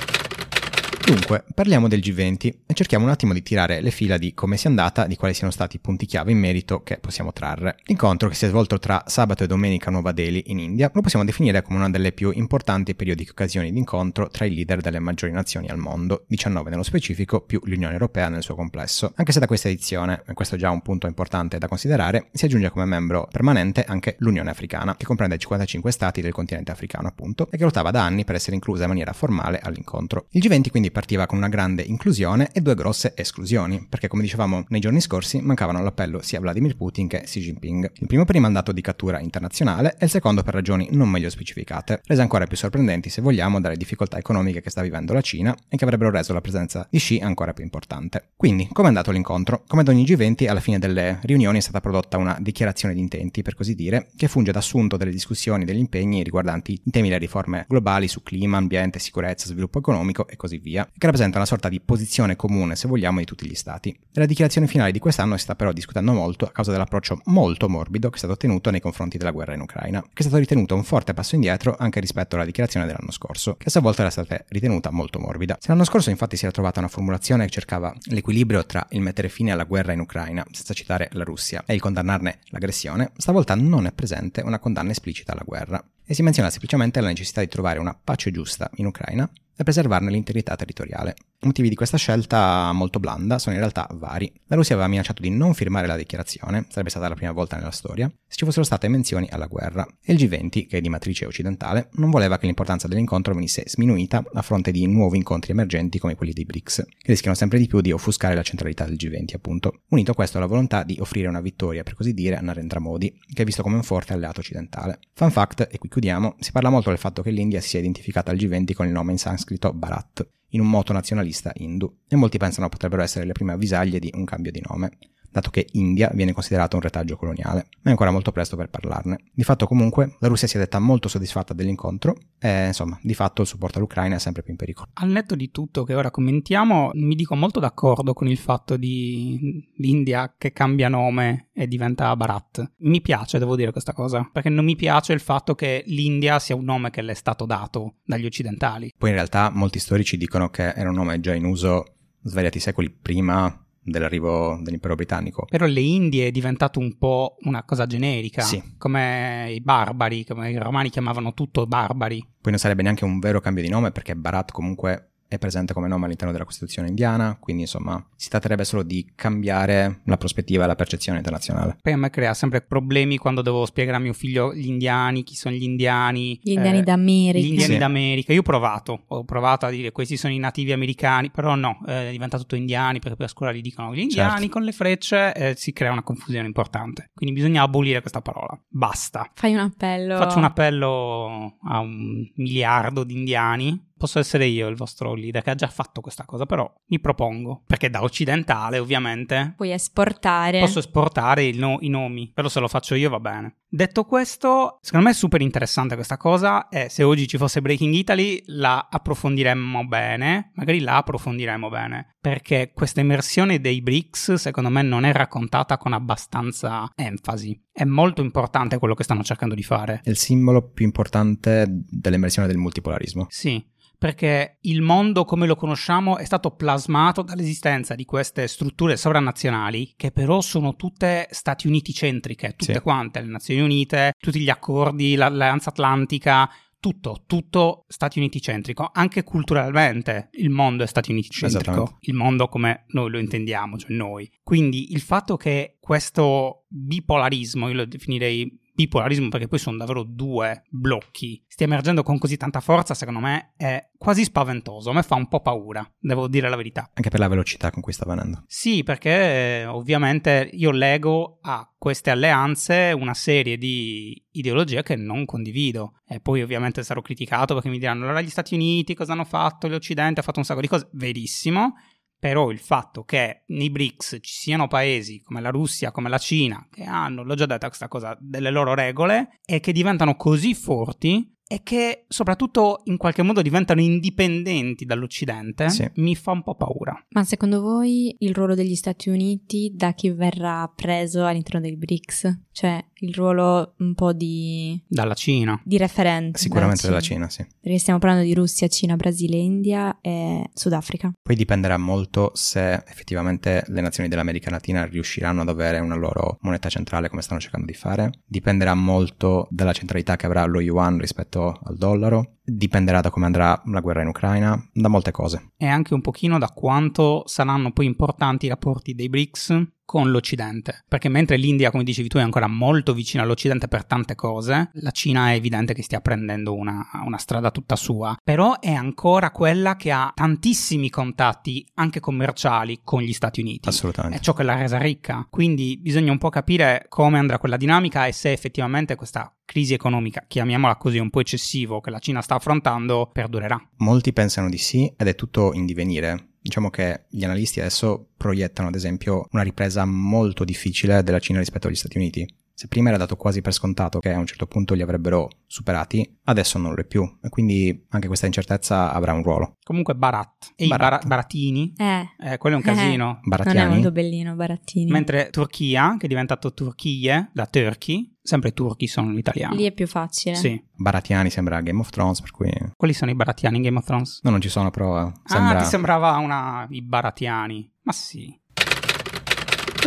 Dunque, 1.08 1.46
parliamo 1.54 1.88
del 1.88 2.02
G20 2.02 2.54
e 2.66 2.74
cerchiamo 2.74 3.06
un 3.06 3.12
attimo 3.12 3.32
di 3.32 3.42
tirare 3.42 3.80
le 3.80 3.92
fila 3.92 4.18
di 4.18 4.34
come 4.34 4.58
sia 4.58 4.70
andata, 4.70 5.08
di 5.08 5.16
quali 5.16 5.34
siano 5.34 5.54
stati 5.54 5.78
i 5.78 5.80
punti 5.80 6.06
chiave 6.06 6.34
in 6.34 6.38
merito 6.38 6.84
che 6.84 6.98
possiamo 6.98 7.32
trarre. 7.32 7.78
L'incontro 7.84 8.28
che 8.28 8.36
si 8.36 8.44
è 8.44 8.50
svolto 8.50 8.78
tra 8.78 9.06
sabato 9.08 9.46
e 9.46 9.48
domenica 9.48 9.88
a 9.88 9.92
Nuova 9.94 10.12
Delhi 10.12 10.44
in 10.48 10.60
India 10.60 10.92
lo 10.94 11.00
possiamo 11.00 11.24
definire 11.24 11.62
come 11.62 11.78
una 11.78 11.90
delle 11.90 12.12
più 12.12 12.32
importanti 12.32 12.92
e 12.92 12.96
periodiche 12.96 13.32
occasioni 13.32 13.72
di 13.72 13.78
incontro 13.78 14.28
tra 14.28 14.44
i 14.44 14.54
leader 14.54 14.82
delle 14.82 15.00
maggiori 15.00 15.32
nazioni 15.32 15.70
al 15.70 15.78
mondo, 15.78 16.26
19 16.28 16.72
nello 16.72 16.84
specifico, 16.84 17.40
più 17.40 17.62
l'Unione 17.64 17.94
Europea 17.94 18.28
nel 18.28 18.44
suo 18.44 18.56
complesso. 18.56 19.14
Anche 19.16 19.32
se 19.32 19.40
da 19.40 19.48
questa 19.48 19.70
edizione, 19.70 20.24
e 20.28 20.34
questo 20.34 20.56
è 20.56 20.58
già 20.58 20.72
un 20.72 20.82
punto 20.82 21.08
importante 21.08 21.58
da 21.58 21.70
considerare, 21.70 22.28
si 22.34 22.44
aggiunge 22.44 22.70
come 22.70 22.84
membro 22.84 23.30
permanente 23.32 23.86
anche 23.86 24.18
l'Unione 24.20 24.50
Africana, 24.50 24.98
che 24.98 25.06
comprende 25.06 25.38
55 25.38 25.90
stati 25.90 26.20
del 26.20 26.34
continente 26.34 26.72
africano 26.72 27.08
appunto, 27.08 27.48
e 27.50 27.56
che 27.56 27.64
lottava 27.64 27.92
da 27.92 28.04
anni 28.04 28.26
per 28.26 28.36
essere 28.36 28.56
inclusa 28.56 28.84
in 28.84 28.90
maniera 28.90 29.14
formale 29.14 29.62
all'incontro. 29.64 30.26
Il 30.32 30.46
G20 30.46 30.70
quindi 30.70 30.96
partiva 30.98 31.27
con 31.27 31.38
una 31.38 31.48
grande 31.48 31.84
inclusione 31.84 32.50
e 32.51 32.60
due 32.60 32.74
grosse 32.74 33.13
esclusioni, 33.16 33.86
perché 33.88 34.08
come 34.08 34.24
dicevamo 34.24 34.66
nei 34.70 34.80
giorni 34.80 35.00
scorsi 35.00 35.39
mancavano 35.42 35.77
all'appello 35.77 36.24
sia 36.24 36.39
Vladimir 36.39 36.75
Putin 36.75 37.08
che 37.08 37.22
Xi 37.22 37.39
Jinping. 37.39 37.92
Il 38.00 38.08
primo 38.08 38.25
per 38.25 38.34
il 38.34 38.42
mandato 38.42 38.72
di 38.72 38.82
cattura 38.82 39.20
internazionale 39.20 39.96
e 40.00 40.06
il 40.06 40.10
secondo 40.10 40.42
per 40.42 40.56
ragioni 40.56 40.88
non 40.94 41.08
meglio 41.08 41.30
specificate, 41.30 42.01
rese 42.04 42.22
ancora 42.22 42.48
più 42.48 42.58
sorprendenti 42.58 43.12
se 43.12 43.22
vogliamo 43.22 43.62
dalle 43.62 43.77
difficoltà 43.77 44.18
economiche 44.18 44.60
che 44.60 44.72
sta 44.72 44.82
vivendo 44.82 45.13
la 45.13 45.22
Cina 45.22 45.56
e 45.70 45.77
che 45.77 45.84
avrebbero 45.84 46.10
reso 46.10 46.34
la 46.34 46.42
presenza 46.42 46.88
di 46.89 46.98
Xi 46.98 47.20
ancora 47.22 47.54
più 47.54 47.63
importante. 47.63 48.30
Quindi, 48.36 48.68
come 48.72 48.88
è 48.88 48.89
andato 48.89 49.12
l'incontro? 49.12 49.66
Come 49.68 49.84
ad 49.84 49.89
ogni 49.89 50.04
G20, 50.04 50.50
alla 50.50 50.62
fine 50.62 50.80
delle 50.80 51.20
riunioni 51.22 51.60
è 51.60 51.62
stata 51.62 51.80
prodotta 51.80 52.18
una 52.18 52.36
dichiarazione 52.42 52.96
di 52.96 53.01
intenti, 53.01 53.44
per 53.44 53.54
così 53.54 53.75
dire, 53.75 54.08
che 54.16 54.27
funge 54.27 54.51
da 54.51 54.58
assunto 54.58 54.98
delle 54.98 55.12
discussioni 55.12 55.62
e 55.62 55.66
degli 55.68 55.77
impegni 55.77 56.24
riguardanti 56.24 56.82
i 56.84 56.89
temi 56.89 57.10
delle 57.10 57.20
riforme 57.20 57.68
globali 57.70 58.08
su 58.08 58.24
clima, 58.24 58.58
ambiente, 58.58 58.98
sicurezza, 58.98 59.46
sviluppo 59.46 59.77
economico 59.77 60.27
e 60.27 60.36
così 60.38 60.58
via. 60.58 60.87
Che 60.98 61.06
rappresenta 61.06 61.38
una 61.38 61.46
sorta 61.46 61.70
di 61.70 61.79
posizione 61.79 62.36
comune, 62.36 62.75
se 62.75 62.88
vogliamo, 62.88 63.20
di 63.20 63.25
tutti 63.25 63.48
gli 63.48 63.56
stati. 63.56 63.98
Nella 64.13 64.27
dichiarazione 64.27 64.67
finale 64.67 64.91
di 64.91 65.00
quest'anno 65.00 65.36
si 65.38 65.44
sta 65.44 65.56
però 65.56 65.72
discutendo 65.72 66.13
molto 66.13 66.46
a 66.46 66.51
causa 66.51 66.72
dell'approccio 66.72 67.22
molto 67.25 67.70
morbido 67.70 68.10
che 68.10 68.15
è 68.15 68.20
stato 68.20 68.38
tenuto 68.38 68.70
nei 68.70 68.82
confronti 68.82 69.17
della 69.17 69.32
guerra 69.32 69.53
in 69.53 69.62
Ucraina, 69.62 70.01
che 70.01 70.10
è 70.15 70.22
stato 70.22 70.38
ritenuto 70.38 70.75
un 70.75 70.84
forte 70.84 71.13
passo 71.13 71.36
indietro 71.36 71.75
anche 71.77 72.00
rispetto 72.00 72.36
alla 72.36 72.46
dichiarazione 72.46 72.86
dell'anno 72.86 73.12
scorso, 73.12 73.56
che 73.56 73.65
a 73.67 73.70
sua 73.70 73.82
volta 73.82 74.01
era 74.01 74.12
stata 74.12 74.44
ritenuta 74.50 74.89
molto 74.91 75.20
morbida. 75.20 75.58
Se 75.60 75.70
l'anno 75.70 75.84
scorso 75.84 76.10
infatti 76.10 76.38
si 76.38 76.44
era 76.44 76.53
trovata 76.53 76.79
una 76.79 76.89
formulazione 76.89 77.46
che 77.46 77.51
cercava 77.51 77.94
l'equilibrio 78.06 78.65
tra 78.65 78.86
il 78.91 79.01
mettere 79.01 79.29
fine 79.29 79.51
alla 79.51 79.63
guerra 79.63 79.94
in 79.94 80.00
Ucraina, 80.00 80.46
senza 80.51 80.74
citare 80.74 81.10
la 81.13 81.24
Russia, 81.24 81.63
e 81.65 81.74
il 81.74 81.82
condannarne 81.82 82.39
l'aggressione, 82.50 83.12
stavolta 83.17 83.56
non 83.56 83.86
è 83.86 83.91
presente 83.91 84.41
una 84.41 84.60
condanna 84.60 84.91
esplicita 84.91 85.34
alla 85.34 85.44
guerra 85.46 85.84
e 86.06 86.13
si 86.13 86.24
menziona 86.24 86.50
semplicemente 86.50 87.01
la 87.01 87.08
necessità 87.08 87.41
di 87.41 87.50
trovare 87.50 87.79
una 87.79 87.98
pace 88.01 88.32
giusta 88.32 88.70
in 88.75 88.86
Ucraina 88.86 89.29
e 89.58 89.64
preservarne 89.64 90.12
l'integrità 90.12 90.56
territoriale. 90.56 91.16
I 91.40 91.46
motivi 91.46 91.70
di 91.70 91.76
questa 91.76 91.98
scelta 91.98 92.72
molto 92.72 93.00
blanda 93.00 93.40
sono 93.40 93.56
in 93.56 93.62
realtà 93.62 93.88
vari. 93.94 94.32
La 94.48 94.56
Russia 94.56 94.76
aveva 94.76 94.90
minacciato 94.90 95.22
di 95.22 95.30
non 95.30 95.54
firmare 95.54 95.88
la 95.88 95.98
dichiarazione, 95.98 96.66
sarebbe 96.70 96.90
stata 96.90 97.08
la 97.08 97.16
prima 97.16 97.32
volta 97.32 97.58
nella 97.58 97.72
storia, 97.72 98.08
se 98.08 98.38
ci 98.38 98.46
fossero 98.46 98.64
state 98.64 98.88
menzioni 98.88 99.28
alla 99.30 99.48
guerra, 99.48 99.86
e 100.04 100.14
il 100.14 100.20
G20, 100.20 100.68
che 100.68 100.78
è 100.78 100.82
di 100.82 100.90
matrice 100.90 101.26
occidentale, 101.26 101.90
non 101.94 102.10
voleva 102.10 102.38
che 102.38 102.46
l'importanza 102.46 102.88
dell'incontro 102.88 103.34
venisse 103.34 103.64
sminuita 103.66 104.24
a 104.34 104.42
fronte 104.42 104.72
di 104.72 104.86
nuovi 104.88 105.18
incontri 105.18 105.52
emergenti 105.52 106.00
come 106.00 106.16
quelli 106.16 106.34
dei 106.34 106.46
BRICS, 106.46 106.86
che 106.86 107.12
rischiano 107.12 107.36
sempre 107.36 107.60
di 107.60 107.68
più 107.68 107.82
di 107.82 107.92
offuscare 107.92 108.36
la 108.36 108.44
centralità 108.44 108.86
del 108.86 108.96
G20, 108.96 109.36
appunto. 109.36 109.82
Unito 109.90 110.14
questo 110.14 110.38
alla 110.38 110.48
volontà 110.48 110.84
di 110.84 110.98
offrire 111.00 111.28
una 111.28 111.42
vittoria, 111.42 111.84
per 111.84 111.96
così 111.96 112.14
dire, 112.14 112.38
a 112.38 112.42
Narendra 112.42 112.80
Modi, 112.80 113.16
che 113.34 113.42
è 113.42 113.46
visto 113.46 113.64
come 113.64 113.76
un 113.76 113.84
forte 113.84 114.14
alleato 114.14 114.40
occidentale. 114.40 115.00
Fun 115.14 115.32
fact, 115.32 115.68
e 115.72 115.78
qui 115.78 115.90
chiudiamo, 115.90 116.36
si 116.40 116.52
parla 116.52 116.70
molto 116.70 116.90
del 116.90 117.00
fatto 117.00 117.22
che 117.22 117.32
l'India 117.32 117.62
si 117.62 117.70
sia 117.70 117.80
identificata 117.80 118.32
al 118.32 118.38
G20 118.38 118.74
con 118.74 118.86
il 118.86 118.92
nome 118.92 119.12
in 119.12 119.18
sanscrito 119.18 119.47
Bharat, 119.74 120.27
in 120.50 120.62
un 120.62 120.70
moto 120.70 120.94
nazionalista 120.94 121.51
hindu, 121.56 122.01
e 122.08 122.16
molti 122.16 122.38
pensano 122.38 122.70
potrebbero 122.70 123.01
essere 123.01 123.25
le 123.25 123.34
prime 123.34 123.54
avvisaglie 123.54 124.00
di 124.00 124.12
un 124.13 124.25
cambio 124.25 124.51
di 124.51 124.62
nome 124.68 124.98
dato 125.38 125.50
che 125.50 125.67
India 125.74 126.10
viene 126.13 126.34
considerato 126.34 126.75
un 126.75 126.82
retaggio 126.82 127.15
coloniale, 127.15 127.67
ma 127.82 127.84
è 127.84 127.89
ancora 127.89 128.12
molto 128.12 128.32
presto 128.32 128.56
per 128.56 128.70
parlarne. 128.70 129.24
Di 129.32 129.44
fatto 129.44 129.67
comunque 129.67 130.15
la 130.20 130.27
Russia 130.27 130.48
si 130.48 130.58
è 130.58 130.60
detta 130.60 130.79
molto 130.79 131.08
soddisfatta 131.08 131.53
dell'incontro 131.53 132.15
e 132.39 132.67
insomma 132.67 133.00
di 133.01 133.13
fatto 133.13 133.41
il 133.41 133.48
supporto 133.48 133.77
all'Ucraina 133.77 134.15
è 134.15 134.20
sempre 134.20 134.41
più 134.41 134.51
in 134.51 134.58
pericolo. 134.58 134.89
Al 134.94 135.10
netto 135.10 135.36
di 135.36 135.51
tutto 135.51 135.84
che 135.84 135.94
ora 135.94 136.12
commentiamo, 136.12 136.91
mi 136.94 137.15
dico 137.15 137.36
molto 137.36 137.60
d'accordo 137.60 138.13
con 138.13 138.27
il 138.27 138.38
fatto 138.38 138.77
di 138.77 139.65
l'India 139.77 140.36
che 140.38 140.51
cambia 140.51 140.89
nome 140.89 141.50
e 141.53 141.67
diventa 141.67 142.15
Bharat. 142.15 142.74
Mi 142.79 143.01
piace, 143.01 143.39
devo 143.39 143.56
dire 143.56 143.72
questa 143.72 143.94
cosa, 143.94 144.27
perché 144.32 144.50
non 144.50 144.65
mi 144.65 144.75
piace 144.75 145.13
il 145.13 145.20
fatto 145.20 145.56
che 145.56 145.84
l'India 145.88 146.39
sia 146.39 146.56
un 146.56 146.63
nome 146.63 146.89
che 146.89 147.01
le 147.01 147.12
è 147.12 147.15
stato 147.15 147.46
dato 147.46 147.96
dagli 148.03 148.25
occidentali. 148.25 148.94
Poi 148.98 149.10
in 149.10 149.15
realtà 149.15 149.50
molti 149.51 149.79
storici 149.79 150.17
dicono 150.17 150.50
che 150.50 150.70
era 150.70 150.89
un 150.89 150.96
nome 150.96 151.20
già 151.20 151.34
in 151.34 151.46
uso 151.46 151.96
svariati 152.22 152.60
secoli 152.60 152.89
prima 152.89 153.65
dell'arrivo 153.88 154.60
dell'impero 154.62 154.96
britannico. 154.96 155.46
Però 155.50 155.65
le 155.65 155.79
Indie 155.79 156.27
è 156.27 156.32
diventato 156.32 156.79
un 156.79 156.98
po' 156.98 157.38
una 157.41 157.63
cosa 157.63 157.86
generica, 157.86 158.41
sì. 158.41 158.62
come 158.77 159.51
i 159.51 159.62
barbari, 159.62 160.25
come 160.25 160.51
i 160.51 160.58
romani 160.58 160.89
chiamavano 160.89 161.34
tutto 161.34 161.65
barbari. 161.65 162.20
Poi 162.20 162.51
non 162.51 162.60
sarebbe 162.60 162.84
neanche 162.84 163.06
un 163.06 163.20
vero 163.20 163.39
cambio 163.39 163.63
di 163.63 163.70
nome 163.70 163.91
perché 163.91 164.15
Bharat 164.15 164.51
comunque 164.51 165.12
è 165.28 165.38
presente 165.38 165.74
come 165.74 165.88
nome 165.88 166.06
all'interno 166.06 166.32
della 166.32 166.46
Costituzione 166.46 166.88
indiana, 166.88 167.38
quindi 167.40 167.64
insomma 167.64 168.04
si 168.16 168.30
tratterebbe 168.30 168.64
solo 168.64 168.84
di 168.84 169.12
cambiare 169.16 170.02
la 170.06 170.18
prospettiva 170.18 170.64
e 170.64 170.68
la 170.68 170.76
percezione 170.76 171.18
internazionale. 171.18 171.78
Poi 171.82 171.94
a 171.94 171.98
me 171.98 172.10
crea 172.10 172.34
sempre 172.34 172.62
problemi 172.62 173.18
quando 173.18 173.42
devo 173.42 173.66
spiegare 173.66 173.98
a 173.98 174.00
mio 174.00 174.14
figlio 174.14 174.54
gli 174.54 174.68
indiani, 174.68 175.24
chi 175.24 175.36
sono 175.36 175.56
gli 175.56 175.64
indiani. 175.64 176.40
Gli 176.42 176.52
indiani 176.52 176.80
eh, 176.80 176.84
d'America. 176.84 177.46
Gli 177.46 177.50
indiani 177.50 177.74
sì. 177.74 177.78
d'America. 177.78 178.34
Io 178.34 178.40
ho 178.40 178.44
provato, 178.44 179.04
ho 179.08 179.24
provato 179.26 179.66
a 179.66 179.70
dire 179.70 179.92
questi 179.92 180.16
sono 180.18 180.34
i 180.34 180.40
nativi 180.40 180.72
americani, 180.72 181.30
però 181.30 181.56
no, 181.56 181.80
eh, 181.88 182.10
diventa 182.12 182.38
tutto 182.38 182.56
indiani 182.56 183.00
perché 183.00 183.18
per 183.18 183.30
scuola 183.30 183.52
gli 183.52 183.62
dicono 183.62 183.94
gli 183.94 184.00
indiani 184.00 184.40
certo. 184.40 184.54
con 184.54 184.64
le 184.64 184.72
frecce 184.72 185.34
eh, 185.34 185.56
si 185.56 185.74
crea 185.74 185.92
una 185.92 186.04
confusione 186.04 186.48
importante. 186.48 187.12
Quindi 187.14 187.36
bisogna 187.36 187.64
abolire 187.64 188.00
questa 188.00 188.22
parola. 188.22 188.58
Basta. 188.70 189.30
Fai 189.34 189.54
un 189.54 189.60
appello. 189.60 190.18
Faccio 190.18 190.38
un 190.38 190.46
appello 190.46 191.58
a 191.64 191.80
un 191.80 192.32
miliardo 192.36 193.04
di 193.04 193.14
indiani 193.14 193.87
posso 193.98 194.20
essere 194.20 194.46
io 194.46 194.68
il 194.68 194.75
vostro 194.75 195.13
leader 195.13 195.44
che 195.44 195.50
ha 195.50 195.56
già 195.56 195.68
fatto 195.68 196.01
questa 196.01 196.25
cosa, 196.25 196.46
però 196.46 196.72
mi 196.88 197.00
propongo, 197.00 197.63
perché 197.66 197.89
da 197.89 198.04
occidentale 198.04 198.80
ovviamente 198.80 199.54
puoi 199.58 199.72
esportare. 199.72 200.60
Posso 200.60 200.80
esportare 200.80 201.51
no- 201.51 201.77
i 201.82 201.89
nomi, 201.89 202.32
però 202.34 202.48
se 202.48 202.60
lo 202.60 202.68
faccio 202.68 202.96
io 202.96 203.10
va 203.10 203.20
bene. 203.20 203.56
Detto 203.70 204.06
questo, 204.06 204.80
secondo 204.82 205.08
me 205.08 205.12
è 205.12 205.16
super 205.16 205.42
interessante 205.42 205.96
questa 205.96 206.16
cosa 206.16 206.70
e 206.70 206.88
se 206.89 207.04
oggi 207.04 207.27
ci 207.27 207.38
fosse 207.38 207.62
Breaking 207.62 207.94
Italy 207.94 208.42
la 208.46 208.88
approfondiremmo 208.89 209.86
bene, 209.86 210.51
magari 210.54 210.80
la 210.80 210.98
approfondiremmo 210.98 211.68
bene, 211.68 212.16
perché 212.22 212.72
questa 212.74 213.01
immersione 213.01 213.60
dei 213.60 213.82
BRICS 213.82 214.36
secondo 214.36 214.70
me 214.70 214.84
non 214.84 215.04
è 215.04 215.12
raccontata 215.12 215.77
con 215.77 215.92
abbastanza 215.92 216.89
enfasi. 216.96 217.62
È 217.70 217.84
molto 217.84 218.22
importante 218.22 218.77
quello 218.77 218.94
che 218.94 219.04
stanno 219.04 219.24
cercando 219.24 219.54
di 219.54 219.63
fare. 219.63 220.00
È 220.01 220.10
il 220.10 220.18
simbolo 220.18 220.70
più 220.70 220.86
importante 220.86 221.66
dell'immersione 221.68 222.48
del 222.48 222.58
multipolarismo. 222.58 223.25
Sì 223.30 223.75
perché 223.98 224.58
il 224.62 224.82
mondo 224.82 225.25
come 225.25 225.48
lo 225.48 225.56
conosciamo 225.56 226.18
è 226.18 226.25
stato 226.25 226.51
plasmato 226.51 227.24
dall'esistenza 227.24 227.96
di 227.96 228.06
queste 228.06 228.48
strutture 228.48 228.96
sovranazionali 228.96 229.94
che 229.96 230.12
però 230.12 230.42
sono 230.42 230.75
tutte 230.75 231.27
Stati 231.32 231.68
Uniti 231.68 231.94
centriche, 231.94 232.54
tutte 232.56 232.74
sì. 232.74 232.80
quante, 232.80 233.22
le 233.22 233.27
Nazioni 233.27 233.62
Unite, 233.62 234.13
tutti 234.20 234.39
gli 234.39 234.50
accordi, 234.50 235.16
l'Alleanza 235.16 235.70
Atlantica, 235.70 236.50
tutto, 236.80 237.24
tutto 237.25 237.86
Stati 237.88 238.20
Uniti 238.20 238.39
centrico, 238.39 238.89
anche 238.94 239.24
culturalmente 239.24 240.30
il 240.34 240.50
mondo 240.50 240.84
è 240.84 240.88
Stati 240.88 241.12
Uniti 241.12 241.30
centrico, 241.30 241.98
il 242.01 242.13
mondo 242.13 242.48
come 242.48 242.86
noi 242.89 243.10
lo 243.10 243.20
intendiamo, 243.20 243.77
cioè 243.77 243.92
noi. 243.92 244.30
Quindi 244.44 244.92
il 244.92 245.01
fatto 245.01 245.38
che 245.38 245.77
questo 245.80 246.66
bipolarismo, 246.68 247.68
io 247.68 247.74
lo 247.74 247.86
definirei 247.86 248.66
bipolarismo, 248.78 249.30
perché 249.30 249.48
poi 249.48 249.58
sono 249.58 249.78
davvero 249.78 250.04
due 250.04 250.64
blocchi, 250.70 251.44
stia 251.48 251.66
emergendo 251.66 252.04
con 252.04 252.20
così 252.20 252.38
tanta 252.38 252.60
forza, 252.60 252.94
secondo 252.94 253.20
me 253.20 253.54
è 253.58 253.90
quasi 253.98 254.24
spaventoso. 254.24 254.92
A 254.92 254.94
me 254.94 255.02
fa 255.02 255.16
un 255.16 255.28
po' 255.28 255.42
paura, 255.42 255.84
devo 255.98 256.28
dire 256.28 256.48
la 256.48 256.56
verità. 256.56 256.92
Anche 256.94 257.10
per 257.10 257.20
la 257.20 257.28
velocità 257.28 257.72
con 257.72 257.82
cui 257.82 257.92
sta 257.92 258.06
venendo. 258.06 258.44
Sì, 258.46 258.84
perché 258.84 259.66
ovviamente 259.68 260.52
io 260.54 260.70
lego 260.70 261.40
a 261.42 261.68
queste 261.76 262.12
alleanze 262.12 262.94
una 262.96 263.16
serie 263.16 263.58
di 263.58 264.24
ideologie 264.32 264.84
che 264.84 264.96
non 264.96 265.26
condivido. 265.26 265.94
E 266.06 266.20
poi 266.20 266.44
ovviamente 266.44 266.84
sarò 266.84 267.02
criticato 267.02 267.56
perché 267.56 267.70
mi 267.70 267.80
diranno 267.80 268.04
allora 268.06 268.22
gli 268.22 268.30
Stati 268.30 268.54
Uniti 268.54 268.94
cosa 268.94 269.14
hanno 269.14 269.26
fatto, 269.26 269.68
l'Occidente 269.68 270.20
ha 270.20 270.24
fatto 270.24 270.40
un 270.40 270.46
sacco 270.46 270.62
di 270.62 270.68
cose. 270.68 270.88
Verissimo 270.92 271.74
però 272.20 272.50
il 272.50 272.60
fatto 272.60 273.04
che 273.04 273.44
nei 273.48 273.70
BRICS 273.70 274.18
ci 274.22 274.34
siano 274.34 274.68
paesi 274.68 275.22
come 275.22 275.42
la 275.42 275.50
Russia, 275.50 275.92
come 275.92 276.10
la 276.10 276.18
Cina, 276.18 276.68
che 276.72 276.84
hanno, 276.84 277.24
l'ho 277.24 277.36
già 277.36 277.46
detta 277.46 277.68
questa 277.68 277.88
cosa, 277.88 278.18
delle 278.20 278.50
loro 278.50 278.74
regole 278.74 279.40
e 279.46 279.60
che 279.60 279.72
diventano 279.72 280.16
così 280.16 280.54
forti 280.54 281.37
e 281.48 281.62
che 281.63 282.06
soprattutto 282.08 282.82
in 282.86 282.98
qualche 282.98 283.24
modo 283.24 283.42
diventano 283.42 283.82
indipendenti 283.82 284.86
dall'Occidente, 284.86 285.70
sì. 285.70 285.89
mi 285.96 286.16
fa 286.16 286.32
un 286.32 286.44
po' 286.44 286.56
paura. 286.56 287.06
Ma 287.10 287.24
secondo 287.24 287.62
voi 287.62 288.16
il 288.20 288.34
ruolo 288.34 288.56
degli 288.56 288.75
Stati 288.75 289.10
Uniti 289.10 289.72
da 289.74 289.94
chi 289.94 290.10
verrà 290.10 290.72
preso 290.74 291.25
all'interno 291.25 291.62
dei 291.62 291.75
BRICS? 291.75 292.39
Cioè 292.51 292.84
il 293.00 293.13
ruolo 293.13 293.75
un 293.77 293.94
po' 293.94 294.13
di... 294.13 294.82
Dalla 294.88 295.13
Cina. 295.13 295.60
Di 295.63 295.77
referente. 295.77 296.39
Sicuramente 296.39 296.88
dalla 296.88 297.00
Cina. 297.00 297.20
dalla 297.20 297.30
Cina, 297.32 297.46
sì. 297.46 297.56
Perché 297.62 297.77
stiamo 297.77 298.00
parlando 298.00 298.25
di 298.25 298.34
Russia, 298.34 298.68
Cina, 298.68 298.96
Brasile, 298.96 299.38
India 299.38 300.00
e 300.01 300.50
Sudafrica. 300.54 301.12
Poi 301.22 301.36
dipenderà 301.36 301.77
molto 301.77 302.32
se 302.34 302.74
effettivamente 302.74 303.63
le 303.68 303.82
nazioni 303.82 304.10
dell'America 304.10 304.50
Latina 304.50 304.86
riusciranno 304.86 305.42
ad 305.42 305.50
avere 305.50 305.80
una 305.80 305.96
loro 305.96 306.39
moneta 306.42 306.70
centrale 306.70 307.10
come 307.10 307.22
stanno 307.22 307.39
cercando 307.39 307.68
di 307.68 307.74
fare. 307.74 308.12
Dipenderà 308.25 308.74
molto 308.74 309.48
dalla 309.51 309.74
centralità 309.74 310.16
che 310.16 310.25
avrà 310.25 310.46
lo 310.46 310.60
yuan 310.60 310.98
rispetto 310.98 311.37
al 311.46 311.77
dollaro 311.77 312.37
dipenderà 312.50 313.01
da 313.01 313.10
come 313.10 313.25
andrà 313.25 313.62
la 313.66 313.82
guerra 313.82 314.01
in 314.01 314.08
Ucraina, 314.08 314.70
da 314.72 314.88
molte 314.88 315.12
cose. 315.12 315.51
E 315.58 315.68
anche 315.68 315.94
un 315.94 316.01
pochino 316.01 316.38
da 316.38 316.48
quanto 316.48 317.24
saranno 317.25 317.72
poi 317.72 317.86
importanti 317.86 318.46
i 318.46 318.50
rapporti 318.50 318.96
dei 318.96 319.10
BRICS 319.10 319.75
con 319.88 320.12
l'Occidente, 320.12 320.84
perché 320.86 321.08
mentre 321.08 321.38
l'India, 321.38 321.72
come 321.72 321.86
dicevi 321.86 322.10
tu, 322.10 322.18
è 322.18 322.22
ancora 322.22 322.48
molto 322.48 322.94
vicina 322.94 323.24
all'Occidente 323.24 323.70
per 323.70 323.86
tante 323.86 324.16
cose, 324.16 324.70
la 324.74 324.92
Cina 324.92 325.32
è 325.32 325.36
evidente 325.36 325.74
che 325.74 325.82
stia 325.82 326.01
prendendo 326.01 326.54
una, 326.54 326.86
una, 327.06 327.18
strada 327.18 327.51
tutta 327.51 327.77
sua, 327.77 328.18
però 328.22 328.60
è 328.60 328.74
ancora 328.74 329.32
quella 329.32 329.77
che 329.77 329.92
ha 329.92 330.12
tantissimi 330.13 330.89
contatti, 330.89 331.66
anche 331.75 332.01
commerciali, 332.01 332.82
con 332.84 333.01
gli 333.01 333.13
Stati 333.13 333.39
Uniti. 333.39 333.70
Assolutamente. 333.70 334.18
È 334.18 334.20
ciò 334.20 334.34
che 334.34 334.44
l'ha 334.44 334.56
resa 334.56 334.77
ricca, 334.77 335.25
quindi 335.30 335.77
bisogna 335.82 336.12
un 336.12 336.18
po' 336.18 336.30
capire 336.30 336.88
come 336.89 337.18
andrà 337.18 337.39
quella 337.39 337.56
dinamica 337.56 338.08
e 338.08 338.12
se 338.12 338.34
effettivamente 338.34 338.96
questa 338.96 339.34
crisi 339.46 339.74
economica, 339.74 340.25
chiamiamola 340.27 340.75
così 340.75 340.98
un 340.98 341.10
po' 341.10 341.22
eccessivo, 341.22 341.80
che 341.80 341.92
la 341.92 342.00
Cina 342.00 342.22
sta 342.22 342.37
affrontando, 342.38 343.10
perdurerà. 343.12 343.62
Molti 343.77 344.13
pensano 344.13 344.50
di 344.50 344.58
sì 344.58 344.91
ed 344.98 345.08
è 345.08 345.15
tutto 345.15 345.53
in 345.53 345.65
divenire. 345.65 346.29
Diciamo 346.41 346.70
che 346.70 347.06
gli 347.10 347.24
analisti 347.24 347.60
adesso 347.60 348.08
proiettano 348.15 348.70
ad 348.70 348.75
esempio 348.75 349.27
una 349.32 349.44
ripresa 349.44 349.84
molto 349.86 350.44
difficile 350.44 351.03
della 351.03 351.20
Cina 351.20 351.39
rispetto 351.39 351.67
agli 351.67 351.75
Stati 351.75 351.98
Uniti 351.98 352.25
Se 352.60 352.68
prima 352.68 352.90
era 352.90 352.98
dato 352.98 353.16
quasi 353.18 353.42
per 353.42 353.54
scontato 353.54 354.00
che 354.00 354.12
a 354.12 354.18
un 354.18 354.26
certo 354.26 354.48
punto 354.48 354.74
li 354.74 354.82
avrebbero 354.82 355.30
superati, 355.46 356.18
adesso 356.24 356.58
non 356.58 356.74
lo 356.74 356.82
è 356.82 356.86
più. 356.86 357.04
E 357.22 357.30
quindi 357.30 357.86
anche 357.90 358.08
questa 358.08 358.26
incertezza 358.26 358.92
avrà 358.92 359.14
un 359.14 359.22
ruolo. 359.22 359.58
Comunque 359.64 359.94
Barat 359.94 360.54
e 360.56 360.66
Barat. 360.66 361.04
i 361.04 361.06
bara- 361.06 361.08
Baratini, 361.08 361.74
Eh, 361.78 362.08
eh, 362.20 362.38
quello 362.40 362.56
è 362.56 362.60
un 362.60 362.66
casino. 362.66 363.20
non 363.24 363.58
è 363.58 363.68
molto 363.68 363.92
bellino, 363.92 364.34
Barattini. 364.34 364.90
Mentre 364.90 365.30
Turchia, 365.30 365.98
che 366.00 366.06
è 366.06 366.10
diventato 366.10 366.52
Turchie, 366.52 367.30
da 367.32 367.46
Turkey, 367.46 368.16
sempre 368.24 368.52
turchi 368.54 368.88
sono 368.88 369.12
l'italiano. 369.12 369.54
Lì 369.54 369.66
è 369.66 369.72
più 369.72 369.86
facile. 369.86 370.34
Sì. 370.36 370.60
Baratiani 370.74 371.30
sembra 371.30 371.62
Game 371.62 371.80
of 371.80 371.92
Thrones, 371.92 372.22
per 372.22 372.32
cui... 372.32 372.52
No, 372.60 372.72
Quali 372.76 372.94
sono 372.96 373.12
i 373.12 373.16
baratiani 373.16 373.58
in 373.58 373.62
Game 373.62 373.78
of 373.78 373.86
Thrones? 373.86 374.20
non 374.24 374.42
ci 374.42 374.50
sono, 374.50 374.72
però 374.72 375.12
sembra... 375.26 375.60
Ah, 375.60 375.62
ti 375.62 375.70
sembrava 375.70 376.18
una... 376.18 376.66
i 376.72 376.82
baratiani. 376.82 377.72
Ma 377.84 377.92
sì. 377.92 378.36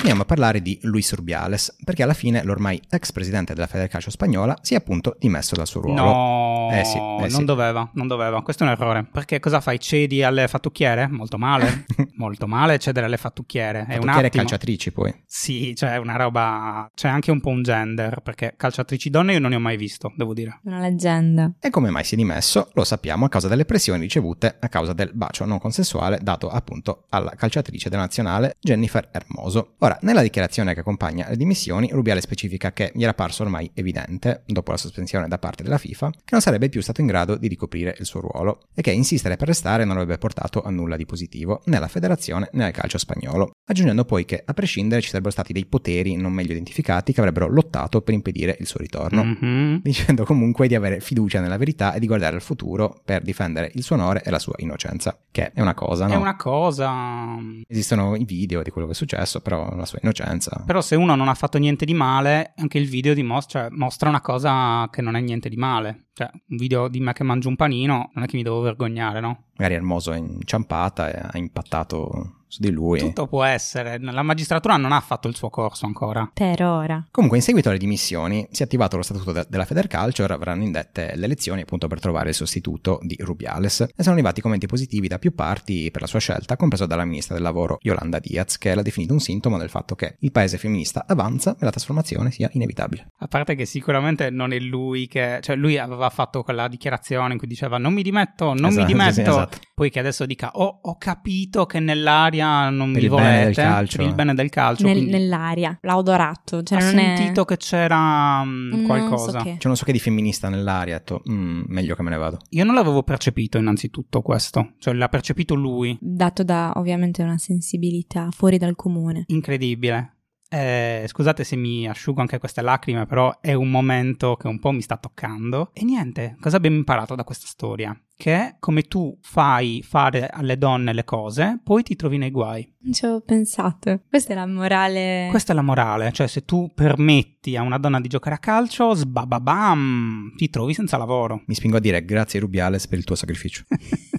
Torniamo 0.00 0.22
a 0.24 0.24
parlare 0.24 0.62
di 0.62 0.78
Luis 0.84 1.12
Rubiales, 1.12 1.76
perché 1.84 2.02
alla 2.02 2.14
fine 2.14 2.42
l'ormai 2.42 2.80
ex 2.88 3.12
presidente 3.12 3.52
della 3.52 3.66
Federcalcio 3.66 4.08
spagnola 4.10 4.56
si 4.62 4.72
è 4.72 4.78
appunto 4.78 5.14
dimesso 5.18 5.54
dal 5.54 5.66
suo 5.66 5.82
ruolo. 5.82 6.02
No, 6.02 6.70
Eh 6.72 6.84
sì, 6.86 6.96
eh 6.96 7.00
non 7.00 7.28
sì. 7.28 7.44
doveva, 7.44 7.86
non 7.92 8.06
doveva. 8.06 8.40
Questo 8.40 8.64
è 8.64 8.66
un 8.66 8.72
errore. 8.72 9.04
Perché 9.04 9.40
cosa 9.40 9.60
fai? 9.60 9.78
Cedi 9.78 10.22
alle 10.22 10.48
fattucchiere? 10.48 11.06
Molto 11.06 11.36
male. 11.36 11.84
Molto 12.16 12.46
male 12.46 12.78
cedere 12.78 13.04
alle 13.04 13.18
fattucchiere. 13.18 13.80
È 13.80 13.82
un 13.82 13.86
Fattucchiere 13.88 14.22
e 14.22 14.26
attimo. 14.28 14.42
calciatrici 14.44 14.90
poi. 14.90 15.22
Sì, 15.26 15.74
cioè 15.76 15.96
una 15.96 16.16
roba... 16.16 16.90
C'è 16.94 17.08
anche 17.08 17.30
un 17.30 17.40
po' 17.42 17.50
un 17.50 17.62
gender, 17.62 18.20
perché 18.22 18.54
calciatrici 18.56 19.10
donne 19.10 19.34
io 19.34 19.38
non 19.38 19.50
ne 19.50 19.56
ho 19.56 19.60
mai 19.60 19.76
visto, 19.76 20.14
devo 20.16 20.32
dire. 20.32 20.60
Una 20.64 20.80
leggenda. 20.80 21.52
E 21.60 21.68
come 21.68 21.90
mai 21.90 22.04
si 22.04 22.14
è 22.14 22.16
dimesso? 22.16 22.70
Lo 22.72 22.84
sappiamo 22.84 23.26
a 23.26 23.28
causa 23.28 23.48
delle 23.48 23.66
pressioni 23.66 24.00
ricevute 24.00 24.56
a 24.60 24.68
causa 24.70 24.94
del 24.94 25.10
bacio 25.12 25.44
non 25.44 25.58
consensuale 25.58 26.20
dato 26.22 26.48
appunto 26.48 27.04
alla 27.10 27.34
calciatrice 27.36 27.90
della 27.90 28.00
nazionale 28.02 28.56
Jennifer 28.60 29.06
Hermoso. 29.12 29.74
Ora, 29.80 29.89
nella 30.02 30.22
dichiarazione 30.22 30.74
che 30.74 30.80
accompagna 30.80 31.28
le 31.28 31.36
dimissioni, 31.36 31.88
Rubiale 31.92 32.20
specifica 32.20 32.72
che 32.72 32.92
gli 32.94 33.02
era 33.02 33.14
parso 33.14 33.42
ormai 33.42 33.70
evidente, 33.74 34.42
dopo 34.46 34.70
la 34.70 34.76
sospensione 34.76 35.28
da 35.28 35.38
parte 35.38 35.62
della 35.62 35.78
FIFA, 35.78 36.10
che 36.10 36.30
non 36.32 36.40
sarebbe 36.40 36.68
più 36.68 36.80
stato 36.82 37.00
in 37.00 37.06
grado 37.06 37.36
di 37.36 37.48
ricoprire 37.48 37.94
il 37.98 38.06
suo 38.06 38.20
ruolo 38.20 38.62
e 38.74 38.82
che 38.82 38.90
insistere 38.92 39.36
per 39.36 39.48
restare 39.48 39.84
non 39.84 39.96
avrebbe 39.96 40.18
portato 40.18 40.62
a 40.62 40.70
nulla 40.70 40.96
di 40.96 41.06
positivo 41.06 41.62
né 41.66 41.76
alla 41.76 41.88
federazione 41.88 42.48
né 42.52 42.64
al 42.66 42.72
calcio 42.72 42.98
spagnolo, 42.98 43.50
aggiungendo 43.68 44.04
poi 44.04 44.24
che 44.24 44.42
a 44.44 44.52
prescindere 44.54 45.00
ci 45.00 45.08
sarebbero 45.08 45.32
stati 45.32 45.52
dei 45.52 45.66
poteri 45.66 46.16
non 46.16 46.32
meglio 46.32 46.52
identificati 46.52 47.12
che 47.12 47.20
avrebbero 47.20 47.48
lottato 47.48 48.02
per 48.02 48.14
impedire 48.14 48.56
il 48.58 48.66
suo 48.66 48.78
ritorno 48.80 49.24
Mhm. 49.24 49.80
dicendo 49.82 50.24
comunque 50.24 50.68
di 50.68 50.74
avere 50.74 51.00
fiducia 51.00 51.40
nella 51.40 51.56
verità 51.56 51.92
e 51.94 52.00
di 52.00 52.06
guardare 52.06 52.36
al 52.36 52.42
futuro 52.42 53.00
per 53.04 53.22
difendere 53.22 53.70
il 53.74 53.82
suo 53.82 53.96
onore 53.96 54.22
e 54.22 54.30
la 54.30 54.38
sua 54.38 54.54
innocenza, 54.58 55.18
che 55.30 55.52
è 55.52 55.60
una 55.60 55.74
cosa, 55.74 56.06
no? 56.06 56.12
È 56.12 56.16
una 56.16 56.36
cosa... 56.36 57.36
Esistono 57.66 58.16
i 58.16 58.24
video 58.24 58.62
di 58.62 58.70
quello 58.70 58.86
che 58.86 58.92
è 58.92 58.96
successo, 58.96 59.40
però 59.40 59.79
la 59.80 59.86
sua 59.86 59.98
innocenza... 60.02 60.62
Però 60.66 60.80
se 60.80 60.94
uno 60.94 61.14
non 61.14 61.28
ha 61.28 61.34
fatto 61.34 61.58
niente 61.58 61.84
di 61.84 61.94
male, 61.94 62.52
anche 62.56 62.78
il 62.78 62.88
video 62.88 63.14
dimostra, 63.14 63.62
cioè, 63.62 63.70
mostra 63.70 64.08
una 64.08 64.20
cosa 64.20 64.88
che 64.90 65.02
non 65.02 65.16
è 65.16 65.20
niente 65.20 65.48
di 65.48 65.56
male. 65.56 66.08
Cioè, 66.12 66.30
un 66.32 66.56
video 66.56 66.88
di 66.88 67.00
me 67.00 67.12
che 67.12 67.24
mangio 67.24 67.48
un 67.48 67.56
panino, 67.56 68.10
non 68.14 68.24
è 68.24 68.26
che 68.26 68.36
mi 68.36 68.42
devo 68.42 68.60
vergognare, 68.60 69.20
no? 69.20 69.46
Magari 69.56 69.74
Hermoso 69.74 70.12
è 70.12 70.16
inciampata 70.16 71.10
e 71.10 71.20
ha 71.20 71.38
impattato 71.38 72.39
su 72.50 72.60
di 72.60 72.70
lui. 72.70 72.98
Tutto 72.98 73.26
può 73.26 73.44
essere. 73.44 73.98
La 74.00 74.22
magistratura 74.22 74.76
non 74.76 74.92
ha 74.92 75.00
fatto 75.00 75.28
il 75.28 75.36
suo 75.36 75.48
corso 75.50 75.86
ancora. 75.86 76.30
Per 76.32 76.62
ora. 76.62 77.06
Comunque, 77.10 77.38
in 77.38 77.44
seguito 77.44 77.68
alle 77.68 77.78
dimissioni, 77.78 78.46
si 78.50 78.62
è 78.62 78.64
attivato 78.64 78.96
lo 78.96 79.02
statuto 79.02 79.32
de- 79.32 79.46
della 79.48 79.64
Federcalcio 79.64 80.22
e 80.22 80.24
ora 80.24 80.36
verranno 80.36 80.64
indette 80.64 81.12
le 81.14 81.24
elezioni 81.24 81.62
appunto 81.62 81.86
per 81.86 82.00
trovare 82.00 82.30
il 82.30 82.34
sostituto 82.34 82.98
di 83.02 83.16
Rubiales. 83.20 83.80
E 83.80 84.02
sono 84.02 84.14
arrivati 84.14 84.40
commenti 84.40 84.66
positivi 84.66 85.08
da 85.08 85.18
più 85.18 85.34
parti 85.34 85.90
per 85.90 86.00
la 86.00 86.06
sua 86.06 86.18
scelta, 86.18 86.56
compreso 86.56 86.86
dalla 86.86 87.04
ministra 87.04 87.34
del 87.34 87.44
lavoro 87.44 87.78
Yolanda 87.82 88.18
Diaz, 88.18 88.58
che 88.58 88.74
l'ha 88.74 88.82
definito 88.82 89.12
un 89.12 89.20
sintomo 89.20 89.56
del 89.58 89.70
fatto 89.70 89.94
che 89.94 90.16
il 90.18 90.32
paese 90.32 90.58
femminista 90.58 91.04
avanza 91.06 91.52
e 91.52 91.64
la 91.64 91.70
trasformazione 91.70 92.30
sia 92.32 92.50
inevitabile. 92.52 93.12
A 93.18 93.28
parte 93.28 93.54
che 93.54 93.64
sicuramente 93.64 94.30
non 94.30 94.52
è 94.52 94.58
lui 94.58 95.06
che... 95.06 95.38
Cioè, 95.40 95.56
lui 95.56 95.78
aveva 95.78 96.10
fatto 96.10 96.42
quella 96.42 96.66
dichiarazione 96.68 97.32
in 97.32 97.38
cui 97.38 97.46
diceva 97.48 97.78
non 97.78 97.92
mi 97.92 98.02
dimetto, 98.02 98.54
non 98.54 98.66
Esatto, 98.66 98.80
mi 98.80 98.86
dimetto. 98.86 99.12
sì, 99.12 99.20
esatto. 99.20 99.58
Poi 99.74 99.90
che 99.90 99.98
adesso 100.00 100.26
dica 100.26 100.50
oh, 100.54 100.80
ho 100.82 100.96
capito 100.98 101.66
che 101.66 101.78
nell'aria 101.80 102.39
non 102.44 102.92
Per 102.92 103.02
mi 103.02 103.08
volete. 103.08 103.52
calcio. 103.62 103.96
Per 103.98 104.06
il 104.06 104.14
bene 104.14 104.34
del 104.34 104.48
calcio. 104.48 104.84
Nel- 104.84 104.94
quindi 104.96 105.10
nell'aria. 105.12 105.78
L'ha 105.82 105.96
odorato. 105.96 106.62
Cioè 106.62 106.78
ha 106.78 106.82
non 106.82 106.90
sentito 106.94 107.42
è... 107.42 107.44
che 107.44 107.56
c'era 107.56 108.42
mm, 108.44 108.72
so 108.72 108.82
qualcosa. 108.86 109.42
che. 109.42 109.56
C'è 109.58 109.66
non 109.68 109.76
so 109.76 109.84
che 109.84 109.92
di 109.92 109.98
femminista 109.98 110.48
nell'aria, 110.48 110.96
ha 110.96 110.98
detto, 110.98 111.22
"Mm, 111.30 111.62
meglio 111.66 111.94
che 111.94 112.02
me 112.02 112.10
ne 112.10 112.16
vado. 112.16 112.38
Io 112.50 112.64
non 112.64 112.74
l'avevo 112.74 113.02
percepito 113.02 113.58
innanzitutto 113.58 114.22
questo. 114.22 114.72
Cioè, 114.78 114.94
l'ha 114.94 115.08
percepito 115.08 115.54
lui. 115.54 115.96
Dato 116.00 116.42
da 116.44 116.72
ovviamente 116.76 117.22
una 117.22 117.38
sensibilità 117.38 118.28
fuori 118.30 118.58
dal 118.58 118.74
comune. 118.76 119.24
Incredibile. 119.28 120.14
Eh, 120.52 121.04
scusate 121.06 121.44
se 121.44 121.54
mi 121.54 121.88
asciugo 121.88 122.20
anche 122.20 122.38
queste 122.38 122.60
lacrime, 122.60 123.06
però 123.06 123.38
è 123.40 123.52
un 123.52 123.70
momento 123.70 124.34
che 124.34 124.48
un 124.48 124.58
po' 124.58 124.72
mi 124.72 124.82
sta 124.82 124.96
toccando. 124.96 125.70
E 125.72 125.84
niente, 125.84 126.36
cosa 126.40 126.56
abbiamo 126.56 126.76
imparato 126.76 127.14
da 127.14 127.22
questa 127.22 127.46
storia? 127.46 127.96
Che 128.16 128.56
come 128.58 128.82
tu 128.82 129.16
fai 129.22 129.80
fare 129.86 130.28
alle 130.28 130.58
donne 130.58 130.92
le 130.92 131.04
cose, 131.04 131.60
poi 131.62 131.84
ti 131.84 131.94
trovi 131.94 132.18
nei 132.18 132.32
guai. 132.32 132.68
Non 132.80 132.92
ci 132.92 133.04
avevo 133.04 133.20
pensato. 133.20 134.02
Questa 134.08 134.32
è 134.32 134.34
la 134.36 134.46
morale. 134.46 135.28
Questa 135.30 135.52
è 135.52 135.54
la 135.54 135.62
morale, 135.62 136.10
cioè 136.10 136.26
se 136.26 136.44
tu 136.44 136.72
permetti 136.74 137.56
a 137.56 137.62
una 137.62 137.78
donna 137.78 138.00
di 138.00 138.08
giocare 138.08 138.34
a 138.34 138.38
calcio, 138.38 138.92
sbababam, 138.92 140.34
ti 140.36 140.50
trovi 140.50 140.74
senza 140.74 140.96
lavoro. 140.96 141.44
Mi 141.46 141.54
spingo 141.54 141.76
a 141.76 141.80
dire 141.80 142.04
grazie 142.04 142.40
Rubiales 142.40 142.88
per 142.88 142.98
il 142.98 143.04
tuo 143.04 143.14
sacrificio. 143.14 143.64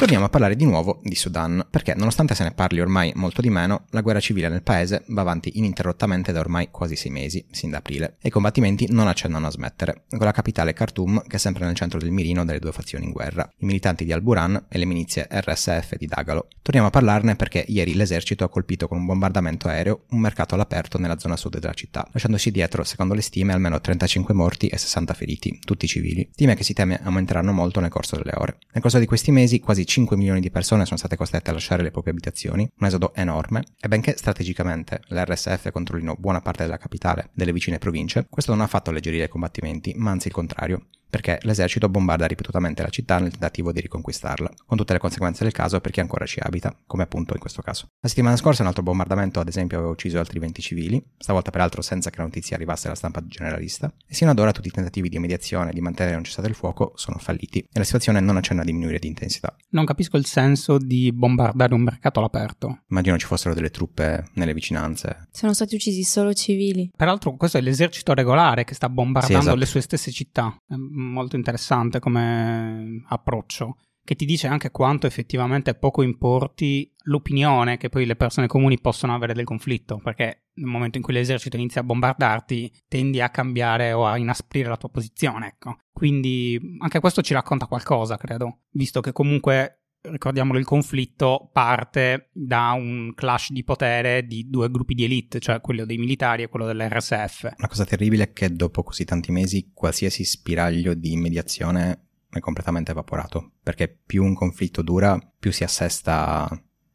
Torniamo 0.00 0.24
a 0.24 0.30
parlare 0.30 0.56
di 0.56 0.64
nuovo 0.64 0.98
di 1.02 1.14
Sudan, 1.14 1.66
perché 1.68 1.94
nonostante 1.94 2.34
se 2.34 2.42
ne 2.42 2.52
parli 2.52 2.80
ormai 2.80 3.12
molto 3.16 3.42
di 3.42 3.50
meno, 3.50 3.84
la 3.90 4.00
guerra 4.00 4.18
civile 4.18 4.48
nel 4.48 4.62
paese 4.62 5.04
va 5.08 5.20
avanti 5.20 5.58
ininterrottamente 5.58 6.32
da 6.32 6.40
ormai 6.40 6.70
quasi 6.70 6.96
sei 6.96 7.10
mesi, 7.10 7.44
sin 7.50 7.68
da 7.68 7.76
aprile, 7.76 8.16
e 8.18 8.28
i 8.28 8.30
combattimenti 8.30 8.86
non 8.88 9.08
accennano 9.08 9.46
a 9.46 9.50
smettere, 9.50 10.04
con 10.08 10.24
la 10.24 10.32
capitale 10.32 10.72
Khartoum 10.72 11.24
che 11.26 11.36
è 11.36 11.38
sempre 11.38 11.66
nel 11.66 11.74
centro 11.74 11.98
del 11.98 12.12
mirino 12.12 12.46
delle 12.46 12.60
due 12.60 12.72
fazioni 12.72 13.04
in 13.04 13.12
guerra, 13.12 13.46
i 13.58 13.66
militanti 13.66 14.06
di 14.06 14.12
Al-Buran 14.14 14.68
e 14.70 14.78
le 14.78 14.86
milizie 14.86 15.28
RSF 15.30 15.96
di 15.96 16.06
Dagalo. 16.06 16.48
Torniamo 16.62 16.88
a 16.88 16.90
parlarne 16.90 17.36
perché 17.36 17.62
ieri 17.68 17.92
l'esercito 17.92 18.42
ha 18.44 18.48
colpito 18.48 18.88
con 18.88 18.96
un 18.96 19.04
bombardamento 19.04 19.68
aereo 19.68 20.04
un 20.12 20.20
mercato 20.20 20.54
all'aperto 20.54 20.96
nella 20.96 21.18
zona 21.18 21.36
sud 21.36 21.58
della 21.58 21.74
città, 21.74 22.08
lasciandosi 22.10 22.50
dietro, 22.50 22.84
secondo 22.84 23.12
le 23.12 23.20
stime, 23.20 23.52
almeno 23.52 23.78
35 23.78 24.32
morti 24.32 24.68
e 24.68 24.78
60 24.78 25.12
feriti, 25.12 25.58
tutti 25.62 25.86
civili, 25.86 26.26
stime 26.32 26.54
che 26.54 26.64
si 26.64 26.72
teme 26.72 26.98
aumenteranno 27.02 27.52
molto 27.52 27.80
nel 27.80 27.90
corso 27.90 28.16
delle 28.16 28.32
ore. 28.34 28.56
Nel 28.72 28.80
corso 28.80 28.98
di 28.98 29.04
questi 29.04 29.30
mesi 29.30 29.60
quasi 29.60 29.88
5 29.90 30.16
milioni 30.16 30.38
di 30.38 30.52
persone 30.52 30.84
sono 30.84 30.98
state 30.98 31.16
costrette 31.16 31.50
a 31.50 31.52
lasciare 31.52 31.82
le 31.82 31.90
proprie 31.90 32.12
abitazioni, 32.12 32.70
un 32.78 32.86
esodo 32.86 33.12
enorme, 33.12 33.64
e 33.80 33.88
benché 33.88 34.16
strategicamente 34.16 35.00
l'RSF 35.08 35.72
controllino 35.72 36.14
buona 36.16 36.40
parte 36.40 36.62
della 36.62 36.76
capitale 36.76 37.30
delle 37.34 37.52
vicine 37.52 37.78
province, 37.78 38.26
questo 38.30 38.52
non 38.52 38.60
ha 38.60 38.68
fatto 38.68 38.90
alleggerire 38.90 39.24
i 39.24 39.28
combattimenti, 39.28 39.92
ma 39.96 40.12
anzi 40.12 40.28
il 40.28 40.32
contrario, 40.32 40.86
perché 41.10 41.38
l'esercito 41.42 41.88
bombarda 41.88 42.26
ripetutamente 42.26 42.82
la 42.82 42.88
città 42.88 43.18
nel 43.18 43.30
tentativo 43.32 43.72
di 43.72 43.80
riconquistarla, 43.80 44.50
con 44.64 44.78
tutte 44.78 44.92
le 44.92 44.98
conseguenze 44.98 45.42
del 45.42 45.52
caso 45.52 45.80
per 45.80 45.90
chi 45.90 46.00
ancora 46.00 46.24
ci 46.24 46.40
abita, 46.40 46.74
come 46.86 47.02
appunto 47.02 47.34
in 47.34 47.40
questo 47.40 47.60
caso. 47.62 47.88
La 48.00 48.08
settimana 48.08 48.36
scorsa 48.36 48.62
un 48.62 48.68
altro 48.68 48.82
bombardamento, 48.82 49.40
ad 49.40 49.48
esempio, 49.48 49.78
aveva 49.78 49.92
ucciso 49.92 50.18
altri 50.18 50.38
20 50.38 50.62
civili, 50.62 51.04
stavolta 51.18 51.50
peraltro 51.50 51.82
senza 51.82 52.10
che 52.10 52.18
la 52.18 52.24
notizia 52.24 52.56
arrivasse 52.56 52.86
alla 52.86 52.96
stampa 52.96 53.26
generalista, 53.26 53.92
e 54.06 54.14
sino 54.14 54.30
ad 54.30 54.38
ora 54.38 54.52
tutti 54.52 54.68
i 54.68 54.70
tentativi 54.70 55.08
di 55.08 55.18
mediazione 55.18 55.70
e 55.70 55.72
di 55.74 55.80
mantenere 55.80 56.16
un 56.16 56.24
cessate 56.24 56.48
il 56.48 56.54
fuoco 56.54 56.92
sono 56.94 57.18
falliti, 57.18 57.58
e 57.58 57.78
la 57.78 57.84
situazione 57.84 58.20
non 58.20 58.36
accenna 58.36 58.62
a 58.62 58.64
diminuire 58.64 58.98
di 58.98 59.08
intensità. 59.08 59.54
Non 59.70 59.84
capisco 59.84 60.16
il 60.16 60.26
senso 60.26 60.78
di 60.78 61.12
bombardare 61.12 61.74
un 61.74 61.82
mercato 61.82 62.20
all'aperto. 62.20 62.82
Immagino 62.88 63.18
ci 63.18 63.26
fossero 63.26 63.54
delle 63.54 63.70
truppe 63.70 64.28
nelle 64.34 64.54
vicinanze. 64.54 65.28
Sono 65.30 65.52
stati 65.52 65.74
uccisi 65.74 66.02
solo 66.04 66.32
civili. 66.32 66.90
Peraltro 66.96 67.34
questo 67.36 67.58
è 67.58 67.60
l'esercito 67.60 68.14
regolare 68.14 68.64
che 68.64 68.74
sta 68.74 68.88
bombardando 68.88 69.34
Sì, 69.34 69.40
esatto. 69.42 69.58
le 69.58 69.66
sue 69.66 69.80
stesse 69.80 70.10
città. 70.10 70.56
Molto 71.00 71.36
interessante 71.36 71.98
come 71.98 73.02
approccio, 73.08 73.76
che 74.04 74.14
ti 74.14 74.26
dice 74.26 74.48
anche 74.48 74.70
quanto 74.70 75.06
effettivamente 75.06 75.74
poco 75.74 76.02
importi 76.02 76.92
l'opinione 77.04 77.78
che 77.78 77.88
poi 77.88 78.04
le 78.04 78.16
persone 78.16 78.46
comuni 78.46 78.80
possono 78.80 79.14
avere 79.14 79.32
del 79.32 79.44
conflitto, 79.44 79.98
perché 80.02 80.48
nel 80.54 80.68
momento 80.68 80.98
in 80.98 81.02
cui 81.02 81.14
l'esercito 81.14 81.56
inizia 81.56 81.80
a 81.80 81.84
bombardarti 81.84 82.70
tendi 82.86 83.20
a 83.20 83.30
cambiare 83.30 83.92
o 83.92 84.06
a 84.06 84.18
inasprire 84.18 84.68
la 84.68 84.76
tua 84.76 84.90
posizione, 84.90 85.46
ecco. 85.46 85.78
Quindi 85.92 86.60
anche 86.80 87.00
questo 87.00 87.22
ci 87.22 87.32
racconta 87.32 87.66
qualcosa, 87.66 88.16
credo, 88.16 88.64
visto 88.72 89.00
che 89.00 89.12
comunque 89.12 89.79
ricordiamolo, 90.02 90.58
il 90.58 90.64
conflitto 90.64 91.50
parte 91.52 92.30
da 92.32 92.72
un 92.72 93.12
clash 93.14 93.50
di 93.50 93.64
potere 93.64 94.24
di 94.26 94.48
due 94.48 94.70
gruppi 94.70 94.94
di 94.94 95.04
elite, 95.04 95.40
cioè 95.40 95.60
quello 95.60 95.84
dei 95.84 95.98
militari 95.98 96.42
e 96.42 96.48
quello 96.48 96.66
dell'RSF. 96.66 97.54
La 97.56 97.68
cosa 97.68 97.84
terribile 97.84 98.24
è 98.24 98.32
che 98.32 98.52
dopo 98.52 98.82
così 98.82 99.04
tanti 99.04 99.32
mesi 99.32 99.70
qualsiasi 99.72 100.24
spiraglio 100.24 100.94
di 100.94 101.16
mediazione 101.16 102.06
è 102.30 102.38
completamente 102.38 102.92
evaporato, 102.92 103.52
perché 103.62 103.88
più 103.88 104.24
un 104.24 104.34
conflitto 104.34 104.82
dura, 104.82 105.18
più 105.38 105.50
si 105.52 105.64
assesta 105.64 106.48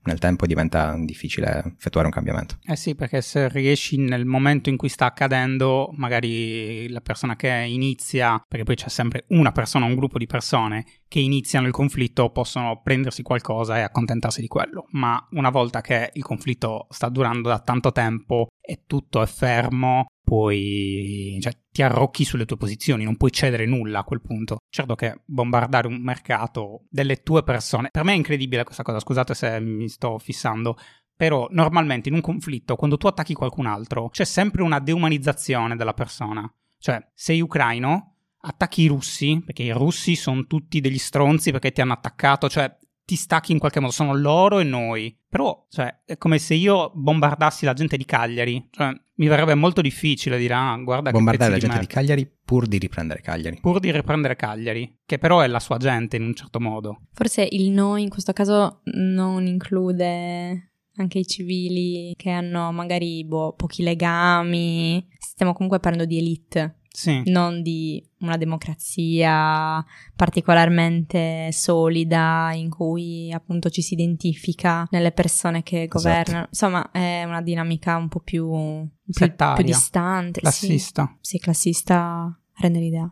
nel 0.06 0.20
tempo 0.20 0.46
diventa 0.46 0.96
difficile 0.98 1.76
effettuare 1.78 2.08
un 2.08 2.14
cambiamento. 2.14 2.58
Eh 2.64 2.76
sì, 2.76 2.96
perché 2.96 3.22
se 3.22 3.50
riesci 3.50 3.98
nel 3.98 4.26
momento 4.26 4.70
in 4.70 4.78
cui 4.78 4.90
sta 4.90 5.06
accadendo, 5.06 5.90
magari 5.94 6.88
la 6.90 7.02
persona 7.02 7.36
che 7.36 7.50
inizia, 7.50 8.42
perché 8.48 8.64
poi 8.64 8.76
c'è 8.76 8.90
sempre 8.90 9.26
una 9.30 9.52
persona, 9.52 9.86
un 9.86 9.96
gruppo 9.96 10.18
di 10.18 10.28
persone 10.28 10.86
che 11.08 11.20
iniziano 11.20 11.68
il 11.68 11.74
conflitto, 11.74 12.30
possono 12.30 12.82
prendersi 12.84 13.22
qualcosa 13.22 13.78
e 13.78 13.82
accontentarsi 13.82 14.42
di 14.42 14.48
quello. 14.48 14.88
Ma 14.92 15.24
una 15.32 15.50
volta 15.50 15.82
che 15.82 16.12
il 16.14 16.24
conflitto 16.24 16.88
sta 16.90 17.10
durando 17.10 17.50
da 17.50 17.60
tanto 17.60 17.92
tempo 17.92 18.48
e 18.62 18.84
tutto 18.86 19.22
è 19.22 19.26
fermo, 19.26 20.06
puoi, 20.26 21.38
cioè, 21.40 21.54
ti 21.72 21.84
arrocchi 21.84 22.26
sulle 22.26 22.46
tue 22.46 22.58
posizioni, 22.58 23.06
non 23.06 23.16
puoi 23.16 23.32
cedere 23.32 23.66
nulla 23.66 24.00
a 24.00 24.04
quel 24.04 24.22
punto. 24.22 24.58
Certo 24.70 24.96
che 24.96 25.22
bombardare 25.24 25.88
un 25.88 26.02
mercato 26.02 26.84
delle 26.90 27.22
tue 27.24 27.44
persone, 27.44 27.90
per 27.92 28.04
me 28.04 28.12
è 28.12 28.18
incredibile 28.18 28.66
questa 28.66 28.84
cosa, 28.84 29.00
scusate 29.00 29.34
se 29.34 29.60
mi 29.62 29.88
sto 29.88 30.18
fissando, 30.18 30.76
però 31.16 31.48
normalmente 31.52 32.10
in 32.10 32.16
un 32.16 32.22
conflitto, 32.22 32.76
quando 32.76 32.98
tu 32.98 33.08
attacchi 33.08 33.34
qualcun 33.34 33.68
altro, 33.68 34.10
c'è 34.10 34.26
sempre 34.26 34.64
una 34.64 34.80
deumanizzazione 34.80 35.78
della 35.78 35.94
persona. 35.94 36.52
Cioè, 36.78 37.08
sei 37.14 37.40
ucraino, 37.40 38.16
attacchi 38.40 38.82
i 38.82 38.88
russi, 38.88 39.42
perché 39.46 39.64
i 39.64 39.72
russi 39.72 40.16
sono 40.16 40.46
tutti 40.46 40.82
degli 40.82 40.98
stronzi 40.98 41.52
perché 41.52 41.72
ti 41.72 41.82
hanno 41.82 41.94
attaccato, 41.94 42.50
cioè 42.50 42.76
ti 43.06 43.16
stacchi 43.16 43.52
in 43.52 43.60
qualche 43.60 43.80
modo, 43.80 43.92
sono 43.92 44.16
loro 44.16 44.60
e 44.60 44.64
noi. 44.64 45.16
Però, 45.30 45.66
cioè, 45.70 46.02
è 46.06 46.18
come 46.18 46.40
se 46.40 46.56
io 46.56 46.92
bombardassi 46.94 47.66
la 47.66 47.74
gente 47.74 47.98
di 47.98 48.06
Cagliari. 48.06 48.68
Cioè, 48.72 48.92
mi 49.16 49.28
verrebbe 49.28 49.54
molto 49.54 49.82
difficile 49.82 50.38
dire, 50.38 50.54
ah, 50.54 50.76
guarda 50.78 51.12
Bombardare 51.12 51.52
la 51.52 51.58
che 51.58 51.62
gente 51.62 51.80
di, 51.80 51.86
di 51.88 51.94
Cagliari 51.94 52.30
pur 52.44 52.68
di 52.68 52.78
riprendere 52.78 53.22
Cagliari. 53.22 53.60
Pur 53.62 53.80
di 53.80 53.92
riprendere 53.92 54.36
Cagliari, 54.36 55.02
che 55.06 55.18
però 55.18 55.40
è 55.42 55.48
la 55.48 55.60
sua 55.60 55.78
gente 55.78 56.18
in 56.18 56.24
un 56.24 56.34
certo 56.34 56.60
modo. 56.60 57.02
Forse 57.14 57.48
il 57.50 57.72
noi 57.72 58.04
in 58.04 58.10
questo 58.10 58.34
caso 58.34 58.82
non 58.86 59.46
include 59.46 60.72
anche 60.98 61.20
i 61.20 61.26
civili 61.26 62.14
che 62.16 62.30
hanno 62.30 62.72
magari 62.72 63.24
boh, 63.26 63.54
pochi 63.54 63.84
legami. 63.84 65.06
Stiamo 65.18 65.54
comunque 65.54 65.80
parlando 65.80 66.08
di 66.08 66.18
elite 66.18 66.80
sì. 66.96 67.22
non 67.26 67.62
di 67.62 68.04
una 68.20 68.38
democrazia 68.38 69.84
particolarmente 70.16 71.50
solida 71.52 72.52
in 72.54 72.70
cui 72.70 73.32
appunto 73.32 73.70
ci 73.70 73.82
si 73.82 73.94
identifica 73.94 74.88
nelle 74.92 75.12
persone 75.12 75.62
che 75.64 75.84
Esatto. 75.84 75.98
governano. 75.98 76.46
Insomma, 76.50 76.92
è 76.92 77.24
una 77.24 77.42
dinamica 77.42 77.98
un 77.98 78.08
po' 78.08 78.20
più, 78.20 78.50
più, 78.50 79.14
Settaria. 79.14 79.56
più 79.56 79.64
distante. 79.66 80.40
Classista. 80.40 81.18
Sì, 81.22 81.30
sì, 81.32 81.40
classista 81.40 82.40
rende 82.58 82.80
l'idea. 82.80 83.12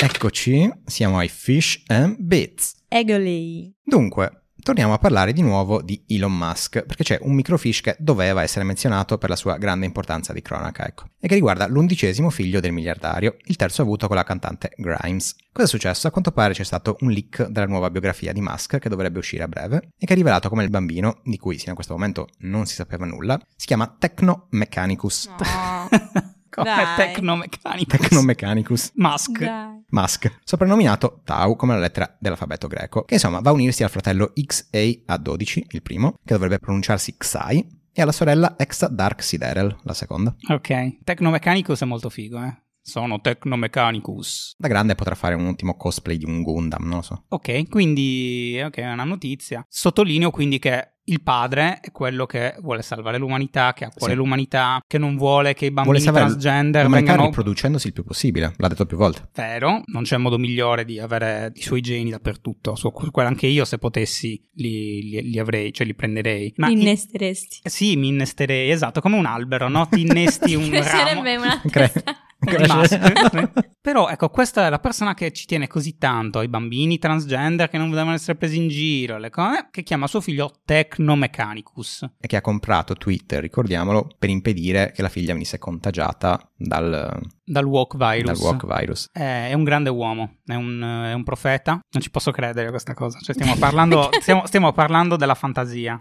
Eccoci, 0.00 0.70
siamo 0.84 1.18
ai 1.18 1.28
Fish 1.28 1.82
and 1.86 2.16
Bits. 2.18 2.74
Egoli. 2.88 3.72
Dunque, 3.82 4.43
torniamo 4.64 4.94
a 4.94 4.98
parlare 4.98 5.34
di 5.34 5.42
nuovo 5.42 5.82
di 5.82 6.02
Elon 6.08 6.36
Musk, 6.36 6.84
perché 6.86 7.04
c'è 7.04 7.18
un 7.20 7.34
microfish 7.34 7.82
che 7.82 7.96
doveva 7.98 8.42
essere 8.42 8.64
menzionato 8.64 9.18
per 9.18 9.28
la 9.28 9.36
sua 9.36 9.58
grande 9.58 9.84
importanza 9.84 10.32
di 10.32 10.40
cronaca, 10.40 10.86
ecco, 10.86 11.04
e 11.20 11.28
che 11.28 11.34
riguarda 11.34 11.68
l'undicesimo 11.68 12.30
figlio 12.30 12.60
del 12.60 12.72
miliardario, 12.72 13.36
il 13.44 13.56
terzo 13.56 13.82
avuto 13.82 14.06
con 14.08 14.16
la 14.16 14.24
cantante 14.24 14.72
Grimes. 14.76 15.36
Cosa 15.52 15.66
è 15.66 15.70
successo? 15.70 16.08
A 16.08 16.10
quanto 16.10 16.32
pare 16.32 16.54
c'è 16.54 16.64
stato 16.64 16.96
un 17.00 17.10
leak 17.10 17.46
della 17.48 17.66
nuova 17.66 17.90
biografia 17.90 18.32
di 18.32 18.40
Musk 18.40 18.78
che 18.78 18.88
dovrebbe 18.88 19.18
uscire 19.18 19.42
a 19.42 19.48
breve 19.48 19.90
e 19.98 20.06
che 20.06 20.12
ha 20.14 20.16
rivelato 20.16 20.48
come 20.48 20.64
il 20.64 20.70
bambino, 20.70 21.20
di 21.22 21.36
cui 21.36 21.58
sino 21.58 21.72
a 21.72 21.74
questo 21.74 21.92
momento 21.92 22.28
non 22.38 22.64
si 22.64 22.74
sapeva 22.74 23.04
nulla, 23.04 23.38
si 23.54 23.66
chiama 23.66 23.94
Techno 23.98 24.46
Mechanicus. 24.50 25.28
Come 26.54 26.70
Dai. 26.70 26.96
Tecnomeccanicus. 26.96 27.98
Techno 27.98 28.22
Mechanicus. 28.22 28.92
Musk. 28.94 29.38
Dai. 29.40 29.82
Musk, 29.88 30.38
soprannominato 30.44 31.20
Tau 31.24 31.56
come 31.56 31.74
la 31.74 31.80
lettera 31.80 32.16
dell'alfabeto 32.18 32.68
greco, 32.68 33.02
che 33.02 33.14
insomma 33.14 33.40
va 33.40 33.50
a 33.50 33.52
unirsi 33.52 33.82
al 33.82 33.90
fratello 33.90 34.32
XA12, 34.36 35.62
il 35.70 35.82
primo, 35.82 36.14
che 36.24 36.32
dovrebbe 36.32 36.60
pronunciarsi 36.60 37.16
Xai, 37.16 37.82
e 37.92 38.02
alla 38.02 38.12
sorella 38.12 38.54
Exa 38.56 38.86
Dark 38.86 39.22
Siderel, 39.22 39.76
la 39.82 39.94
seconda. 39.94 40.34
Ok. 40.48 41.02
Tecnomechanicus 41.02 41.82
è 41.82 41.84
molto 41.86 42.08
figo, 42.08 42.40
eh. 42.40 42.62
Sono 42.80 43.20
Tecnomechanicus. 43.20 44.54
Da 44.56 44.68
grande 44.68 44.94
potrà 44.94 45.14
fare 45.14 45.34
un 45.34 45.46
ultimo 45.46 45.74
cosplay 45.74 46.18
di 46.18 46.24
un 46.24 46.42
Gundam, 46.42 46.84
non 46.84 46.96
lo 46.96 47.02
so. 47.02 47.24
Ok, 47.28 47.68
quindi 47.68 48.60
ok, 48.62 48.76
è 48.76 48.92
una 48.92 49.04
notizia. 49.04 49.64
Sottolineo 49.68 50.30
quindi 50.30 50.58
che 50.58 50.93
il 51.06 51.20
padre 51.22 51.80
è 51.80 51.90
quello 51.92 52.24
che 52.26 52.54
vuole 52.60 52.82
salvare 52.82 53.18
l'umanità, 53.18 53.72
che 53.74 53.84
ha 53.84 53.88
a 53.88 53.92
cuore 53.94 54.12
Sì. 54.12 54.18
l'umanità, 54.18 54.82
che 54.86 54.98
non 54.98 55.16
vuole 55.16 55.52
che 55.54 55.66
i 55.66 55.70
Vuole 55.70 55.84
bambini 55.84 56.04
salvare 56.04 56.26
transgender 56.26 56.84
l'umanità 56.84 57.10
vengano 57.12 57.28
riproducendosi 57.30 57.86
il 57.88 57.92
più 57.92 58.04
possibile, 58.04 58.54
l'ha 58.56 58.68
detto 58.68 58.86
più 58.86 58.96
volte. 58.96 59.28
Vero, 59.34 59.82
non 59.86 60.02
c'è 60.04 60.16
modo 60.16 60.38
migliore 60.38 60.84
di 60.84 60.98
avere 60.98 61.52
i 61.54 61.62
suoi 61.62 61.80
geni 61.80 62.10
dappertutto. 62.10 62.74
Su- 62.74 62.90
quello 62.92 63.28
anche 63.28 63.46
io, 63.46 63.64
se 63.64 63.78
potessi, 63.78 64.40
li, 64.54 65.02
li- 65.10 65.30
li 65.30 65.38
avrei, 65.38 65.72
cioè 65.72 65.86
li 65.86 65.94
prenderei. 65.94 66.52
Ma 66.56 66.68
in- 66.70 66.80
innesteresti. 66.80 67.60
eh 67.62 67.68
sì, 67.70 67.96
mi 67.96 68.08
innesterei, 68.08 68.70
esatto, 68.70 69.00
come 69.00 69.16
un 69.16 69.26
albero, 69.26 69.68
no? 69.68 69.86
Ti 69.88 70.00
innesti 70.00 70.54
un 70.56 70.70
ramo. 70.70 70.80
Crescerebbe 70.80 71.36
una 71.36 71.62
testa. 71.70 72.16
Però 73.80 74.08
ecco, 74.08 74.30
questa 74.30 74.66
è 74.66 74.70
la 74.70 74.78
persona 74.78 75.14
che 75.14 75.30
ci 75.32 75.46
tiene 75.46 75.66
così 75.66 75.98
tanto 75.98 76.38
ai 76.38 76.48
bambini 76.48 76.98
transgender 76.98 77.68
che 77.68 77.78
non 77.78 77.90
devono 77.90 78.14
essere 78.14 78.36
presi 78.36 78.56
in 78.56 78.68
giro, 78.68 79.18
le 79.18 79.30
cose, 79.30 79.68
che 79.70 79.82
chiama 79.82 80.06
suo 80.06 80.20
figlio 80.20 80.50
Tecnomechanicus. 80.64 82.08
E 82.18 82.26
che 82.26 82.36
ha 82.36 82.40
comprato 82.40 82.94
Twitter, 82.94 83.40
ricordiamolo, 83.40 84.08
per 84.18 84.30
impedire 84.30 84.92
che 84.92 85.02
la 85.02 85.10
figlia 85.10 85.32
venisse 85.34 85.58
contagiata 85.58 86.50
dal, 86.56 87.20
Dal 87.46 87.64
walk 87.64 87.96
virus. 87.96 88.40
dal 88.40 88.50
walk 88.50 88.66
virus. 88.66 89.08
È, 89.12 89.48
è 89.48 89.52
un 89.52 89.64
grande 89.64 89.90
uomo, 89.90 90.36
è 90.46 90.54
un, 90.54 90.80
è 90.80 91.12
un 91.12 91.24
profeta. 91.24 91.72
Non 91.72 92.02
ci 92.02 92.10
posso 92.10 92.30
credere 92.30 92.68
a 92.68 92.70
questa 92.70 92.94
cosa. 92.94 93.18
Cioè, 93.20 93.34
stiamo 93.34 93.54
parlando, 93.56 94.08
stiamo, 94.20 94.46
stiamo 94.46 94.72
parlando 94.72 95.16
della 95.16 95.34
fantasia. 95.34 95.98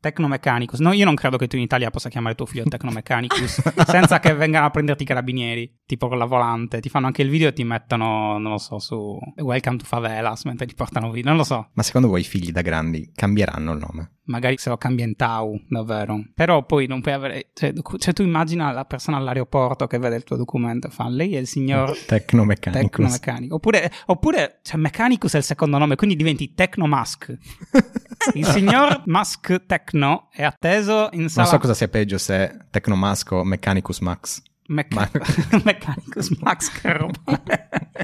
Tecnomechanicus. 0.00 0.80
No, 0.80 0.92
io 0.92 1.04
non 1.04 1.14
credo 1.14 1.36
che 1.36 1.48
tu 1.48 1.56
in 1.56 1.62
Italia 1.62 1.90
possa 1.90 2.08
chiamare 2.08 2.34
tuo 2.34 2.46
figlio 2.46 2.64
Tecnomechanicus 2.64 3.60
senza 3.86 4.20
che 4.20 4.34
vengano 4.34 4.66
a 4.66 4.70
prenderti 4.70 5.02
i 5.02 5.06
carabinieri, 5.06 5.82
tipo 5.84 6.08
con 6.08 6.16
la 6.16 6.24
volante. 6.24 6.80
Ti 6.80 6.88
fanno 6.88 7.06
anche 7.06 7.20
il 7.20 7.28
video 7.28 7.48
e 7.48 7.52
ti 7.52 7.64
mettono, 7.64 8.38
non 8.38 8.52
lo 8.52 8.58
so, 8.58 8.78
su 8.78 9.18
Welcome 9.36 9.76
to 9.76 9.84
Favelas 9.84 10.44
mentre 10.44 10.66
ti 10.66 10.74
portano 10.74 11.10
via. 11.10 11.24
Non 11.24 11.36
lo 11.36 11.44
so. 11.44 11.68
Ma 11.74 11.82
secondo 11.82 12.08
voi 12.08 12.20
i 12.20 12.24
figli 12.24 12.52
da 12.52 12.62
grandi 12.62 13.10
cambieranno 13.14 13.72
il 13.72 13.78
nome? 13.78 14.12
Magari 14.26 14.56
se 14.58 14.70
lo 14.70 14.76
cambia 14.76 15.04
in 15.04 15.14
Tau, 15.14 15.60
davvero. 15.68 16.24
Però 16.34 16.64
poi 16.64 16.86
non 16.86 17.00
puoi 17.00 17.14
avere. 17.14 17.50
Cioè, 17.52 17.72
cioè, 17.98 18.12
tu 18.12 18.22
immagina 18.22 18.72
la 18.72 18.84
persona 18.84 19.18
all'aeroporto 19.18 19.86
che 19.86 19.98
vede 19.98 20.16
il 20.16 20.24
tuo 20.24 20.36
documento 20.36 20.85
fa: 20.90 21.08
Lei 21.08 21.34
è 21.34 21.38
il 21.38 21.46
signor 21.46 21.96
Tecnomechanicus. 21.96 22.90
Tecnomeccanico. 22.90 23.54
Oppure, 23.54 23.90
oppure 24.06 24.60
cioè, 24.62 24.76
Mechanicus 24.78 25.34
è 25.34 25.38
il 25.38 25.44
secondo 25.44 25.78
nome, 25.78 25.96
quindi 25.96 26.16
diventi 26.16 26.54
Tecnomask. 26.54 27.36
Il 28.34 28.44
signor 28.46 29.02
Musk 29.06 29.66
Tecno 29.66 30.28
è 30.32 30.42
atteso 30.42 31.10
in 31.12 31.20
Non 31.20 31.28
sala. 31.28 31.46
so 31.46 31.58
cosa 31.58 31.74
sia 31.74 31.86
peggio 31.86 32.18
se 32.18 32.56
Tecnomask 32.70 33.30
o 33.32 33.44
Mechanicus 33.44 34.00
Max. 34.00 34.42
Mecca- 34.68 35.08
Mechanicus 35.62 36.30
Max, 36.40 36.70
che 36.80 36.92
roba. 36.92 37.42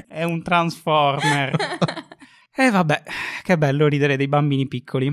è 0.07 0.23
un 0.23 0.41
Transformer. 0.41 1.55
E 2.55 2.69
vabbè, 2.69 3.01
che 3.41 3.57
bello 3.57 3.87
ridere 3.87 4.15
dei 4.15 4.27
bambini 4.27 4.67
piccoli. 4.67 5.11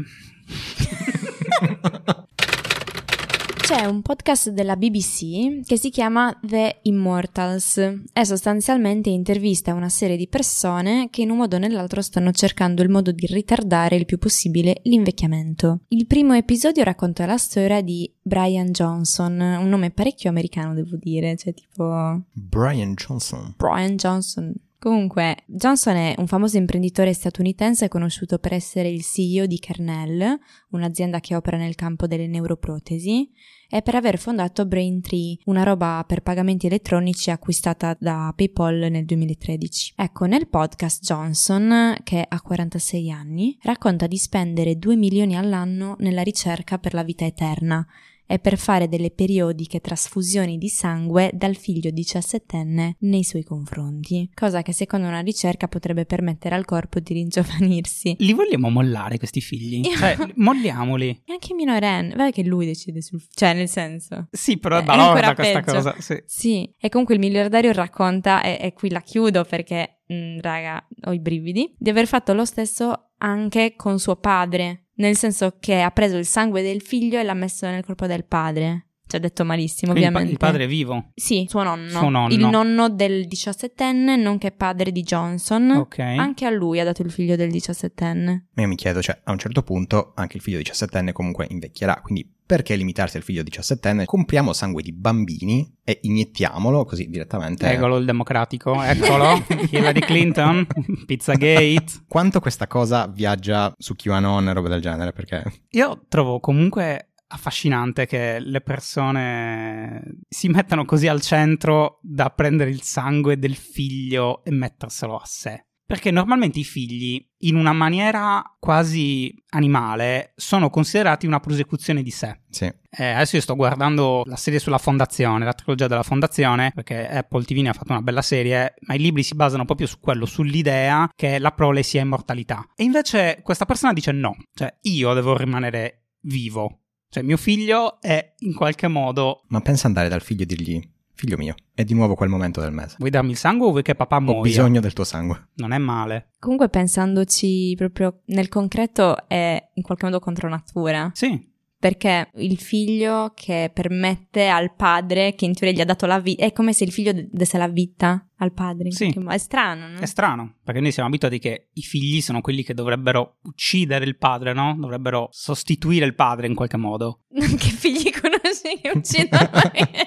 C'è 3.71 3.85
un 3.85 4.03
podcast 4.03 4.51
della 4.51 4.75
BBC 4.75 5.65
che 5.65 5.77
si 5.77 5.91
chiama 5.91 6.37
The 6.43 6.81
Immortals 6.83 7.77
e 8.13 8.25
sostanzialmente 8.25 9.11
intervista 9.11 9.75
una 9.75 9.89
serie 9.89 10.17
di 10.17 10.27
persone 10.27 11.07
che 11.09 11.23
in 11.23 11.31
un 11.31 11.37
modo 11.37 11.55
o 11.55 11.61
nell'altro 11.61 12.03
stanno 12.03 12.33
cercando 12.33 12.83
il 12.83 12.89
modo 12.89 13.13
di 13.13 13.27
ritardare 13.27 13.95
il 13.95 14.07
più 14.07 14.19
possibile 14.19 14.81
l'invecchiamento. 14.83 15.83
Il 15.87 16.09
primo 16.09 16.35
episodio 16.35 16.83
racconta 16.83 17.27
la 17.27 17.37
storia 17.37 17.81
di 17.81 18.13
Brian 18.21 18.73
Johnson, 18.73 19.39
un 19.39 19.69
nome 19.69 19.93
parecchio 19.93 20.31
americano 20.31 20.75
devo 20.75 20.97
dire, 20.97 21.37
cioè 21.37 21.55
tipo 21.55 22.23
Brian 22.33 22.95
Johnson. 22.95 23.55
Brian 23.57 23.95
Johnson. 23.95 24.53
Comunque, 24.81 25.37
Johnson 25.45 25.95
è 25.97 26.15
un 26.17 26.27
famoso 26.27 26.57
imprenditore 26.57 27.13
statunitense 27.13 27.89
conosciuto 27.89 28.39
per 28.39 28.55
essere 28.55 28.89
il 28.89 29.03
CEO 29.03 29.45
di 29.45 29.59
Kernel, 29.59 30.39
un'azienda 30.71 31.21
che 31.21 31.37
opera 31.37 31.59
nel 31.59 31.75
campo 31.75 32.07
delle 32.07 32.27
neuroprotesi, 32.27 33.31
e 33.69 33.83
per 33.83 33.97
aver 33.97 34.17
fondato 34.17 34.65
Braintree, 34.65 35.37
una 35.45 35.65
roba 35.65 36.03
per 36.07 36.23
pagamenti 36.23 36.67
elettronici 36.67 37.31
acquistata 37.31 37.95
da 38.01 38.33
PayPal 38.35 38.89
nel 38.91 39.05
2013. 39.05 39.93
Ecco, 39.97 40.25
nel 40.25 40.49
podcast 40.49 41.05
Johnson, 41.05 41.99
che 42.03 42.25
ha 42.27 42.41
46 42.41 43.11
anni, 43.11 43.59
racconta 43.61 44.07
di 44.07 44.17
spendere 44.17 44.79
2 44.79 44.97
milioni 44.97 45.37
all'anno 45.37 45.97
nella 45.99 46.23
ricerca 46.23 46.79
per 46.79 46.95
la 46.95 47.03
vita 47.03 47.27
eterna 47.27 47.87
e 48.31 48.39
per 48.39 48.57
fare 48.59 48.87
delle 48.89 49.11
periodiche 49.11 49.81
trasfusioni 49.81 50.57
di 50.57 50.69
sangue 50.69 51.33
dal 51.35 51.57
figlio 51.57 51.91
17enne 51.91 52.93
nei 53.01 53.25
suoi 53.25 53.43
confronti, 53.43 54.31
cosa 54.33 54.63
che 54.63 54.73
secondo 54.73 55.09
una 55.09 55.19
ricerca 55.19 55.67
potrebbe 55.67 56.05
permettere 56.07 56.55
al 56.55 56.65
corpo 56.65 57.01
di 57.01 57.15
ringiovanirsi. 57.15 58.15
Li 58.21 58.33
vogliamo 58.33 58.71
mollare 58.71 59.19
questi 59.19 59.41
figli? 59.41 59.85
Io- 59.85 59.97
Cioè, 59.97 60.17
molliamoli. 60.37 61.23
E 61.25 61.33
anche 61.33 61.55
minorenne, 61.55 62.15
vai 62.15 62.31
che 62.31 62.45
lui 62.45 62.67
decide 62.67 63.03
sul... 63.03 63.21
cioè 63.35 63.53
nel 63.53 63.69
senso... 63.69 64.29
Sì, 64.31 64.59
però 64.59 64.77
è 64.77 64.83
È 64.83 64.85
balorda 64.85 65.35
questa 65.35 65.61
peggio. 65.63 65.73
cosa. 65.77 65.95
Sì. 65.99 66.23
Sì, 66.25 66.75
e 66.79 66.89
comunque 66.89 67.15
il 67.15 67.21
miliardario 67.21 67.73
racconta, 67.73 68.43
e, 68.43 68.59
e 68.61 68.73
qui 68.75 68.91
la 68.91 69.01
chiudo 69.01 69.43
perché, 69.45 70.03
mm, 70.13 70.39
raga, 70.39 70.87
ho 71.07 71.13
i 71.13 71.19
brividi, 71.19 71.75
di 71.77 71.91
aver 71.91 72.07
fatto 72.07 72.33
lo 72.33 72.45
stesso 72.45 73.11
anche 73.19 73.75
con 73.77 73.99
suo 73.99 74.17
padre, 74.17 74.87
nel 75.01 75.17
senso 75.17 75.57
che 75.59 75.81
ha 75.81 75.91
preso 75.91 76.17
il 76.17 76.27
sangue 76.27 76.63
del 76.63 76.83
figlio 76.83 77.19
e 77.19 77.23
l'ha 77.23 77.35
messo 77.35 77.67
nel 77.67 77.85
corpo 77.85 78.07
del 78.07 78.25
padre. 78.25 78.90
Cioè, 79.11 79.21
detto 79.21 79.45
malissimo, 79.45 79.91
Quindi 79.93 80.09
il 80.09 80.13
pa- 80.13 80.19
ovviamente. 80.21 80.33
il 80.33 80.39
padre 80.51 80.65
è 80.65 80.69
vivo. 80.69 81.11
Sì, 81.15 81.47
suo 81.49 81.63
nonno. 81.63 81.89
Suo 81.89 82.09
nonno. 82.09 82.33
Il 82.33 82.47
nonno 82.47 82.89
del 82.89 83.27
diciassettenne, 83.27 84.17
nonché 84.17 84.53
padre 84.53 84.93
di 84.93 85.03
Johnson. 85.03 85.71
Ok. 85.73 85.99
Anche 85.99 86.47
a 86.47 86.51
lui 86.51 86.79
ha 86.79 86.85
dato 86.85 87.03
il 87.03 87.11
figlio 87.11 87.35
del 87.37 87.51
diciassettenne. 87.51 88.47
Ma 88.55 88.63
io 88.63 88.69
mi 88.69 88.77
chiedo, 88.77 89.03
cioè, 89.03 89.21
a 89.25 89.33
un 89.33 89.39
certo 89.39 89.63
punto 89.63 90.13
anche 90.15 90.37
il 90.37 90.43
figlio 90.43 90.59
17enne 90.59 91.13
comunque 91.13 91.47
invecchierà, 91.51 92.01
quindi 92.03 92.39
perché 92.51 92.75
limitarsi 92.75 93.17
al 93.17 93.23
figlio 93.23 93.43
17enne? 93.43 94.05
Compriamo 94.07 94.53
sangue 94.53 94.83
di 94.83 94.93
bambini 94.93 95.73
e 95.85 96.01
iniettiamolo 96.03 96.85
così 96.85 97.09
direttamente. 97.09 97.71
Eccolo 97.71 97.97
il 97.99 98.05
democratico, 98.05 98.83
eccolo. 98.83 99.41
Hillary 99.71 100.01
Clinton, 100.01 100.67
Pizzagate. 101.07 101.85
Quanto 102.09 102.41
questa 102.41 102.67
cosa 102.67 103.07
viaggia 103.07 103.73
su 103.79 103.95
QAnon 103.95 104.49
e 104.49 104.53
roba 104.53 104.69
del 104.69 104.81
genere? 104.81 105.13
Perché 105.13 105.45
Io 105.71 106.05
trovo 106.09 106.41
comunque 106.41 107.10
affascinante 107.33 108.07
che 108.07 108.39
le 108.41 108.61
persone 108.61 110.19
si 110.29 110.49
mettano 110.49 110.85
così 110.85 111.09
al 111.09 111.21
centro 111.21 111.99
da 112.03 112.31
prendere 112.31 112.71
il 112.71 112.83
sangue 112.83 113.39
del 113.39 113.57
figlio 113.57 114.45
e 114.45 114.51
metterselo 114.51 115.17
a 115.17 115.25
sé. 115.25 115.65
Perché 115.91 116.13
normalmente 116.13 116.61
i 116.61 116.65
figli, 116.65 117.21
in 117.39 117.57
una 117.57 117.73
maniera 117.73 118.45
quasi 118.61 119.35
animale, 119.49 120.35
sono 120.37 120.71
considerati 120.71 121.27
una 121.27 121.41
prosecuzione 121.41 122.05
di 122.05 122.13
sé. 122.13 122.43
sì, 122.49 122.73
Eh, 122.91 123.11
adesso 123.11 123.35
io 123.35 123.43
sto 123.43 123.57
guardando 123.57 124.23
la 124.25 124.37
serie 124.37 124.61
sulla 124.61 124.79
fondazione, 124.79 125.45
la 125.45 125.53
trilogia 125.53 125.89
della 125.89 126.05
fondazione, 126.05 126.71
perché 126.73 127.09
Apple 127.09 127.43
TV 127.43 127.57
ne 127.63 127.71
ha 127.71 127.73
fatto 127.73 127.91
una 127.91 128.03
bella 128.03 128.23
serie, 128.23 128.75
ma 128.83 128.95
i 128.95 129.01
libri 129.01 129.25
si 129.25 129.35
basano 129.35 129.65
proprio 129.65 129.89
su 129.89 129.99
quello, 129.99 130.27
sull'idea 130.27 131.11
che 131.13 131.41
la 131.41 131.51
prole 131.51 131.83
sia 131.83 132.03
immortalità. 132.03 132.65
E 132.77 132.85
invece 132.85 133.41
questa 133.43 133.65
persona 133.65 133.93
dice 133.93 134.13
no, 134.13 134.37
cioè 134.55 134.73
io 134.83 135.13
devo 135.13 135.37
rimanere 135.37 136.11
vivo. 136.21 136.80
Cioè 137.13 137.25
mio 137.25 137.37
figlio 137.37 138.01
è 138.01 138.35
in 138.39 138.55
qualche 138.55 138.87
modo... 138.87 139.43
ma 139.49 139.61
pensa 139.61 139.89
andare 139.89 140.09
dal 140.09 140.23
figlio 140.23 140.45
e 140.45 140.47
dirgli, 140.47 140.81
figlio 141.13 141.37
mio, 141.37 141.57
è 141.75 141.83
di 141.83 141.93
nuovo 141.93 142.15
quel 142.15 142.29
momento 142.29 142.61
del 142.61 142.71
mese. 142.71 142.95
Vuoi 142.99 143.11
darmi 143.11 143.33
il 143.33 143.37
sangue 143.37 143.67
o 143.67 143.71
vuoi 143.71 143.83
che 143.83 143.97
papà 143.97 144.19
Ho 144.19 144.21
muoia? 144.21 144.43
bisogno 144.43 144.81
del 144.81 144.93
tuo 144.93 145.03
sangue. 145.03 145.49
Non 145.55 145.73
è 145.73 145.79
male. 145.79 146.31
Comunque, 146.39 146.69
pensandoci 146.69 147.75
proprio 147.77 148.21
nel 148.27 148.47
concreto, 148.47 149.27
è 149.27 149.61
in 149.75 149.83
qualche 149.83 150.05
modo 150.05 150.21
contro 150.21 150.49
natura. 150.49 151.11
Sì, 151.13 151.49
Perché 151.81 152.29
il 152.35 152.59
figlio 152.59 153.33
che 153.35 153.71
permette 153.73 154.49
al 154.49 154.75
padre, 154.75 155.35
che 155.35 155.47
in 155.47 155.55
teoria 155.55 155.77
gli 155.77 155.81
ha 155.81 155.87
dato 155.87 156.05
la 156.05 156.21
vita, 156.21 156.45
è 156.45 156.53
come 156.53 156.75
se 156.75 156.85
il 156.85 156.93
figlio 156.93 157.13
desse 157.31 157.57
la 157.57 157.69
vita 157.69 158.23
al 158.41 158.53
padre. 158.53 158.87
in 158.89 158.93
Sì. 158.93 159.15
È 159.29 159.39
strano, 159.39 159.89
no? 159.89 159.99
È 159.99 160.07
strano, 160.07 160.55
perché 160.63 160.81
noi 160.81 160.93
siamo 160.93 161.09
abituati 161.09 161.39
che 161.39 161.69
i 161.73 161.83
figli 161.83 162.21
sono 162.21 162.41
quelli 162.41 162.63
che 162.63 162.75
dovrebbero 162.75 163.37
uccidere 163.45 164.05
il 164.05 164.17
padre, 164.17 164.53
no? 164.53 164.77
Dovrebbero 164.79 165.29
sostituire 165.31 166.05
il 166.05 166.15
padre 166.15 166.47
in 166.47 166.55
qualche 166.55 166.77
modo. 166.77 167.21
che 167.33 167.71
figli 167.71 168.11
conosci 168.11 168.81
che 168.83 168.91
uccidono? 168.95 169.49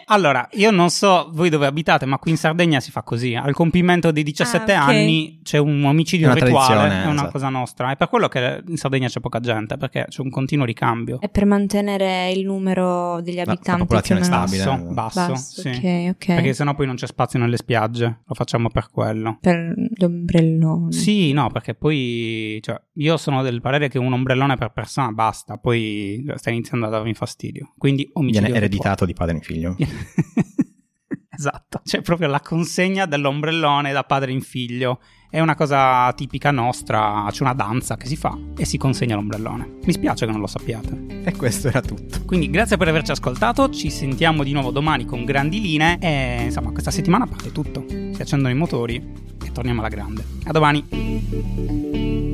Allora, 0.08 0.48
io 0.54 0.69
non 0.69 0.89
so 0.89 1.30
voi 1.34 1.50
dove 1.50 1.65
abitate, 1.65 2.06
ma 2.06 2.17
qui 2.19 2.32
in 2.32 2.38
Sardegna 2.38 2.80
si 2.80 2.91
fa 2.91 3.02
così. 3.02 3.34
Al 3.34 3.54
compimento 3.54 4.12
dei 4.12 4.22
17 4.24 4.74
Ah, 4.74 4.84
ok. 4.84 4.89
anni 4.89 5.39
c'è 5.41 5.58
un 5.58 5.84
omicidio 5.86 6.30
una 6.30 6.36
rituale, 6.36 6.88
è 7.02 7.06
una 7.06 7.13
esatto. 7.13 7.32
cosa 7.32 7.50
nostra. 7.50 7.91
È 7.91 7.96
per 7.96 8.10
quello 8.10 8.28
che 8.28 8.62
in 8.67 8.78
Sardegna 8.78 9.08
c'è 9.08 9.19
poca 9.22 9.39
gente, 9.39 9.78
perché 9.78 10.06
c'è 10.10 10.22
un 10.22 10.30
continuo 10.30 10.65
ricambio. 10.65 11.19
è 11.19 11.30
per 11.30 11.46
mantenere 11.46 12.32
il 12.32 12.46
numero 12.46 13.22
degli 13.22 13.36
la 13.38 13.43
abitanti. 13.43 13.82
popolazione 13.82 14.22
più 14.22 14.30
o 14.30 14.34
meno. 14.34 14.48
stabile. 14.48 14.63
Basso, 14.93 14.93
basso, 14.93 15.32
Basso, 15.32 15.62
sì. 15.62 15.67
ok, 15.69 16.10
ok. 16.15 16.26
Perché 16.36 16.54
sennò 16.54 16.76
poi 16.76 16.86
non 16.86 16.96
c'è 16.96 17.08
spazio 17.08 17.39
nelle 17.39 17.58
spiagge. 17.58 18.19
Lo 18.25 18.36
facciamo 18.36 18.69
per 18.69 18.89
quello. 18.89 19.38
Per 19.41 19.73
l'ombrellone. 19.95 20.91
Sì, 20.91 21.33
no, 21.33 21.49
perché 21.49 21.75
poi 21.75 22.59
cioè, 22.62 22.81
io 22.93 23.17
sono 23.17 23.41
del 23.41 23.62
parere 23.62 23.89
che 23.89 23.99
un 23.99 24.13
ombrellone 24.13 24.55
per 24.55 24.71
persona 24.71 25.12
basta, 25.12 25.57
poi 25.57 26.23
cioè, 26.25 26.38
sta 26.38 26.49
iniziando 26.49 26.86
a 26.86 26.89
darmi 26.89 27.13
fastidio. 27.13 27.73
Quindi 27.77 28.09
omicidio 28.13 28.41
Viene 28.41 28.57
ereditato 28.57 29.05
di 29.05 29.13
padre 29.13 29.36
in 29.36 29.41
figlio. 29.41 29.75
esatto, 31.43 31.82
c'è 31.84 32.01
proprio 32.01 32.29
la 32.29 32.39
consegna 32.39 33.06
dell'ombrellone 33.06 33.91
da 33.91 34.03
padre 34.03 34.32
in 34.32 34.41
figlio. 34.41 34.99
È 35.29 35.39
una 35.39 35.56
cosa 35.56 36.13
tipica 36.13 36.51
nostra, 36.51 37.27
c'è 37.32 37.41
una 37.41 37.53
danza 37.53 37.97
che 37.97 38.06
si 38.06 38.15
fa 38.15 38.38
e 38.56 38.65
si 38.65 38.77
consegna 38.77 39.15
l'ombrellone. 39.15 39.77
Mi 39.84 39.91
spiace 39.91 40.25
che 40.25 40.32
non 40.32 40.39
lo 40.39 40.47
sappiate. 40.47 41.23
E 41.23 41.36
questo 41.36 41.67
era 41.69 41.82
tutto. 41.82 42.19
Quindi 42.25 42.49
grazie 42.49 42.77
per 42.77 42.88
averci 42.88 43.12
ascoltato, 43.12 43.69
ci 43.71 43.89
sentiamo 43.89 44.43
di 44.43 44.53
nuovo 44.53 44.69
domani 44.69 45.06
con 45.06 45.25
grandi 45.25 45.60
linee 45.60 45.97
e 45.99 46.43
insomma 46.43 46.71
questa 46.71 46.91
settimana 46.91 47.25
parte 47.25 47.51
tutto. 47.51 47.84
Si 47.88 48.21
accendono 48.21 48.53
i 48.53 48.58
motori 48.58 48.95
e 49.43 49.51
torniamo 49.51 49.79
alla 49.79 49.89
grande. 49.89 50.23
A 50.45 50.51
domani! 50.51 52.33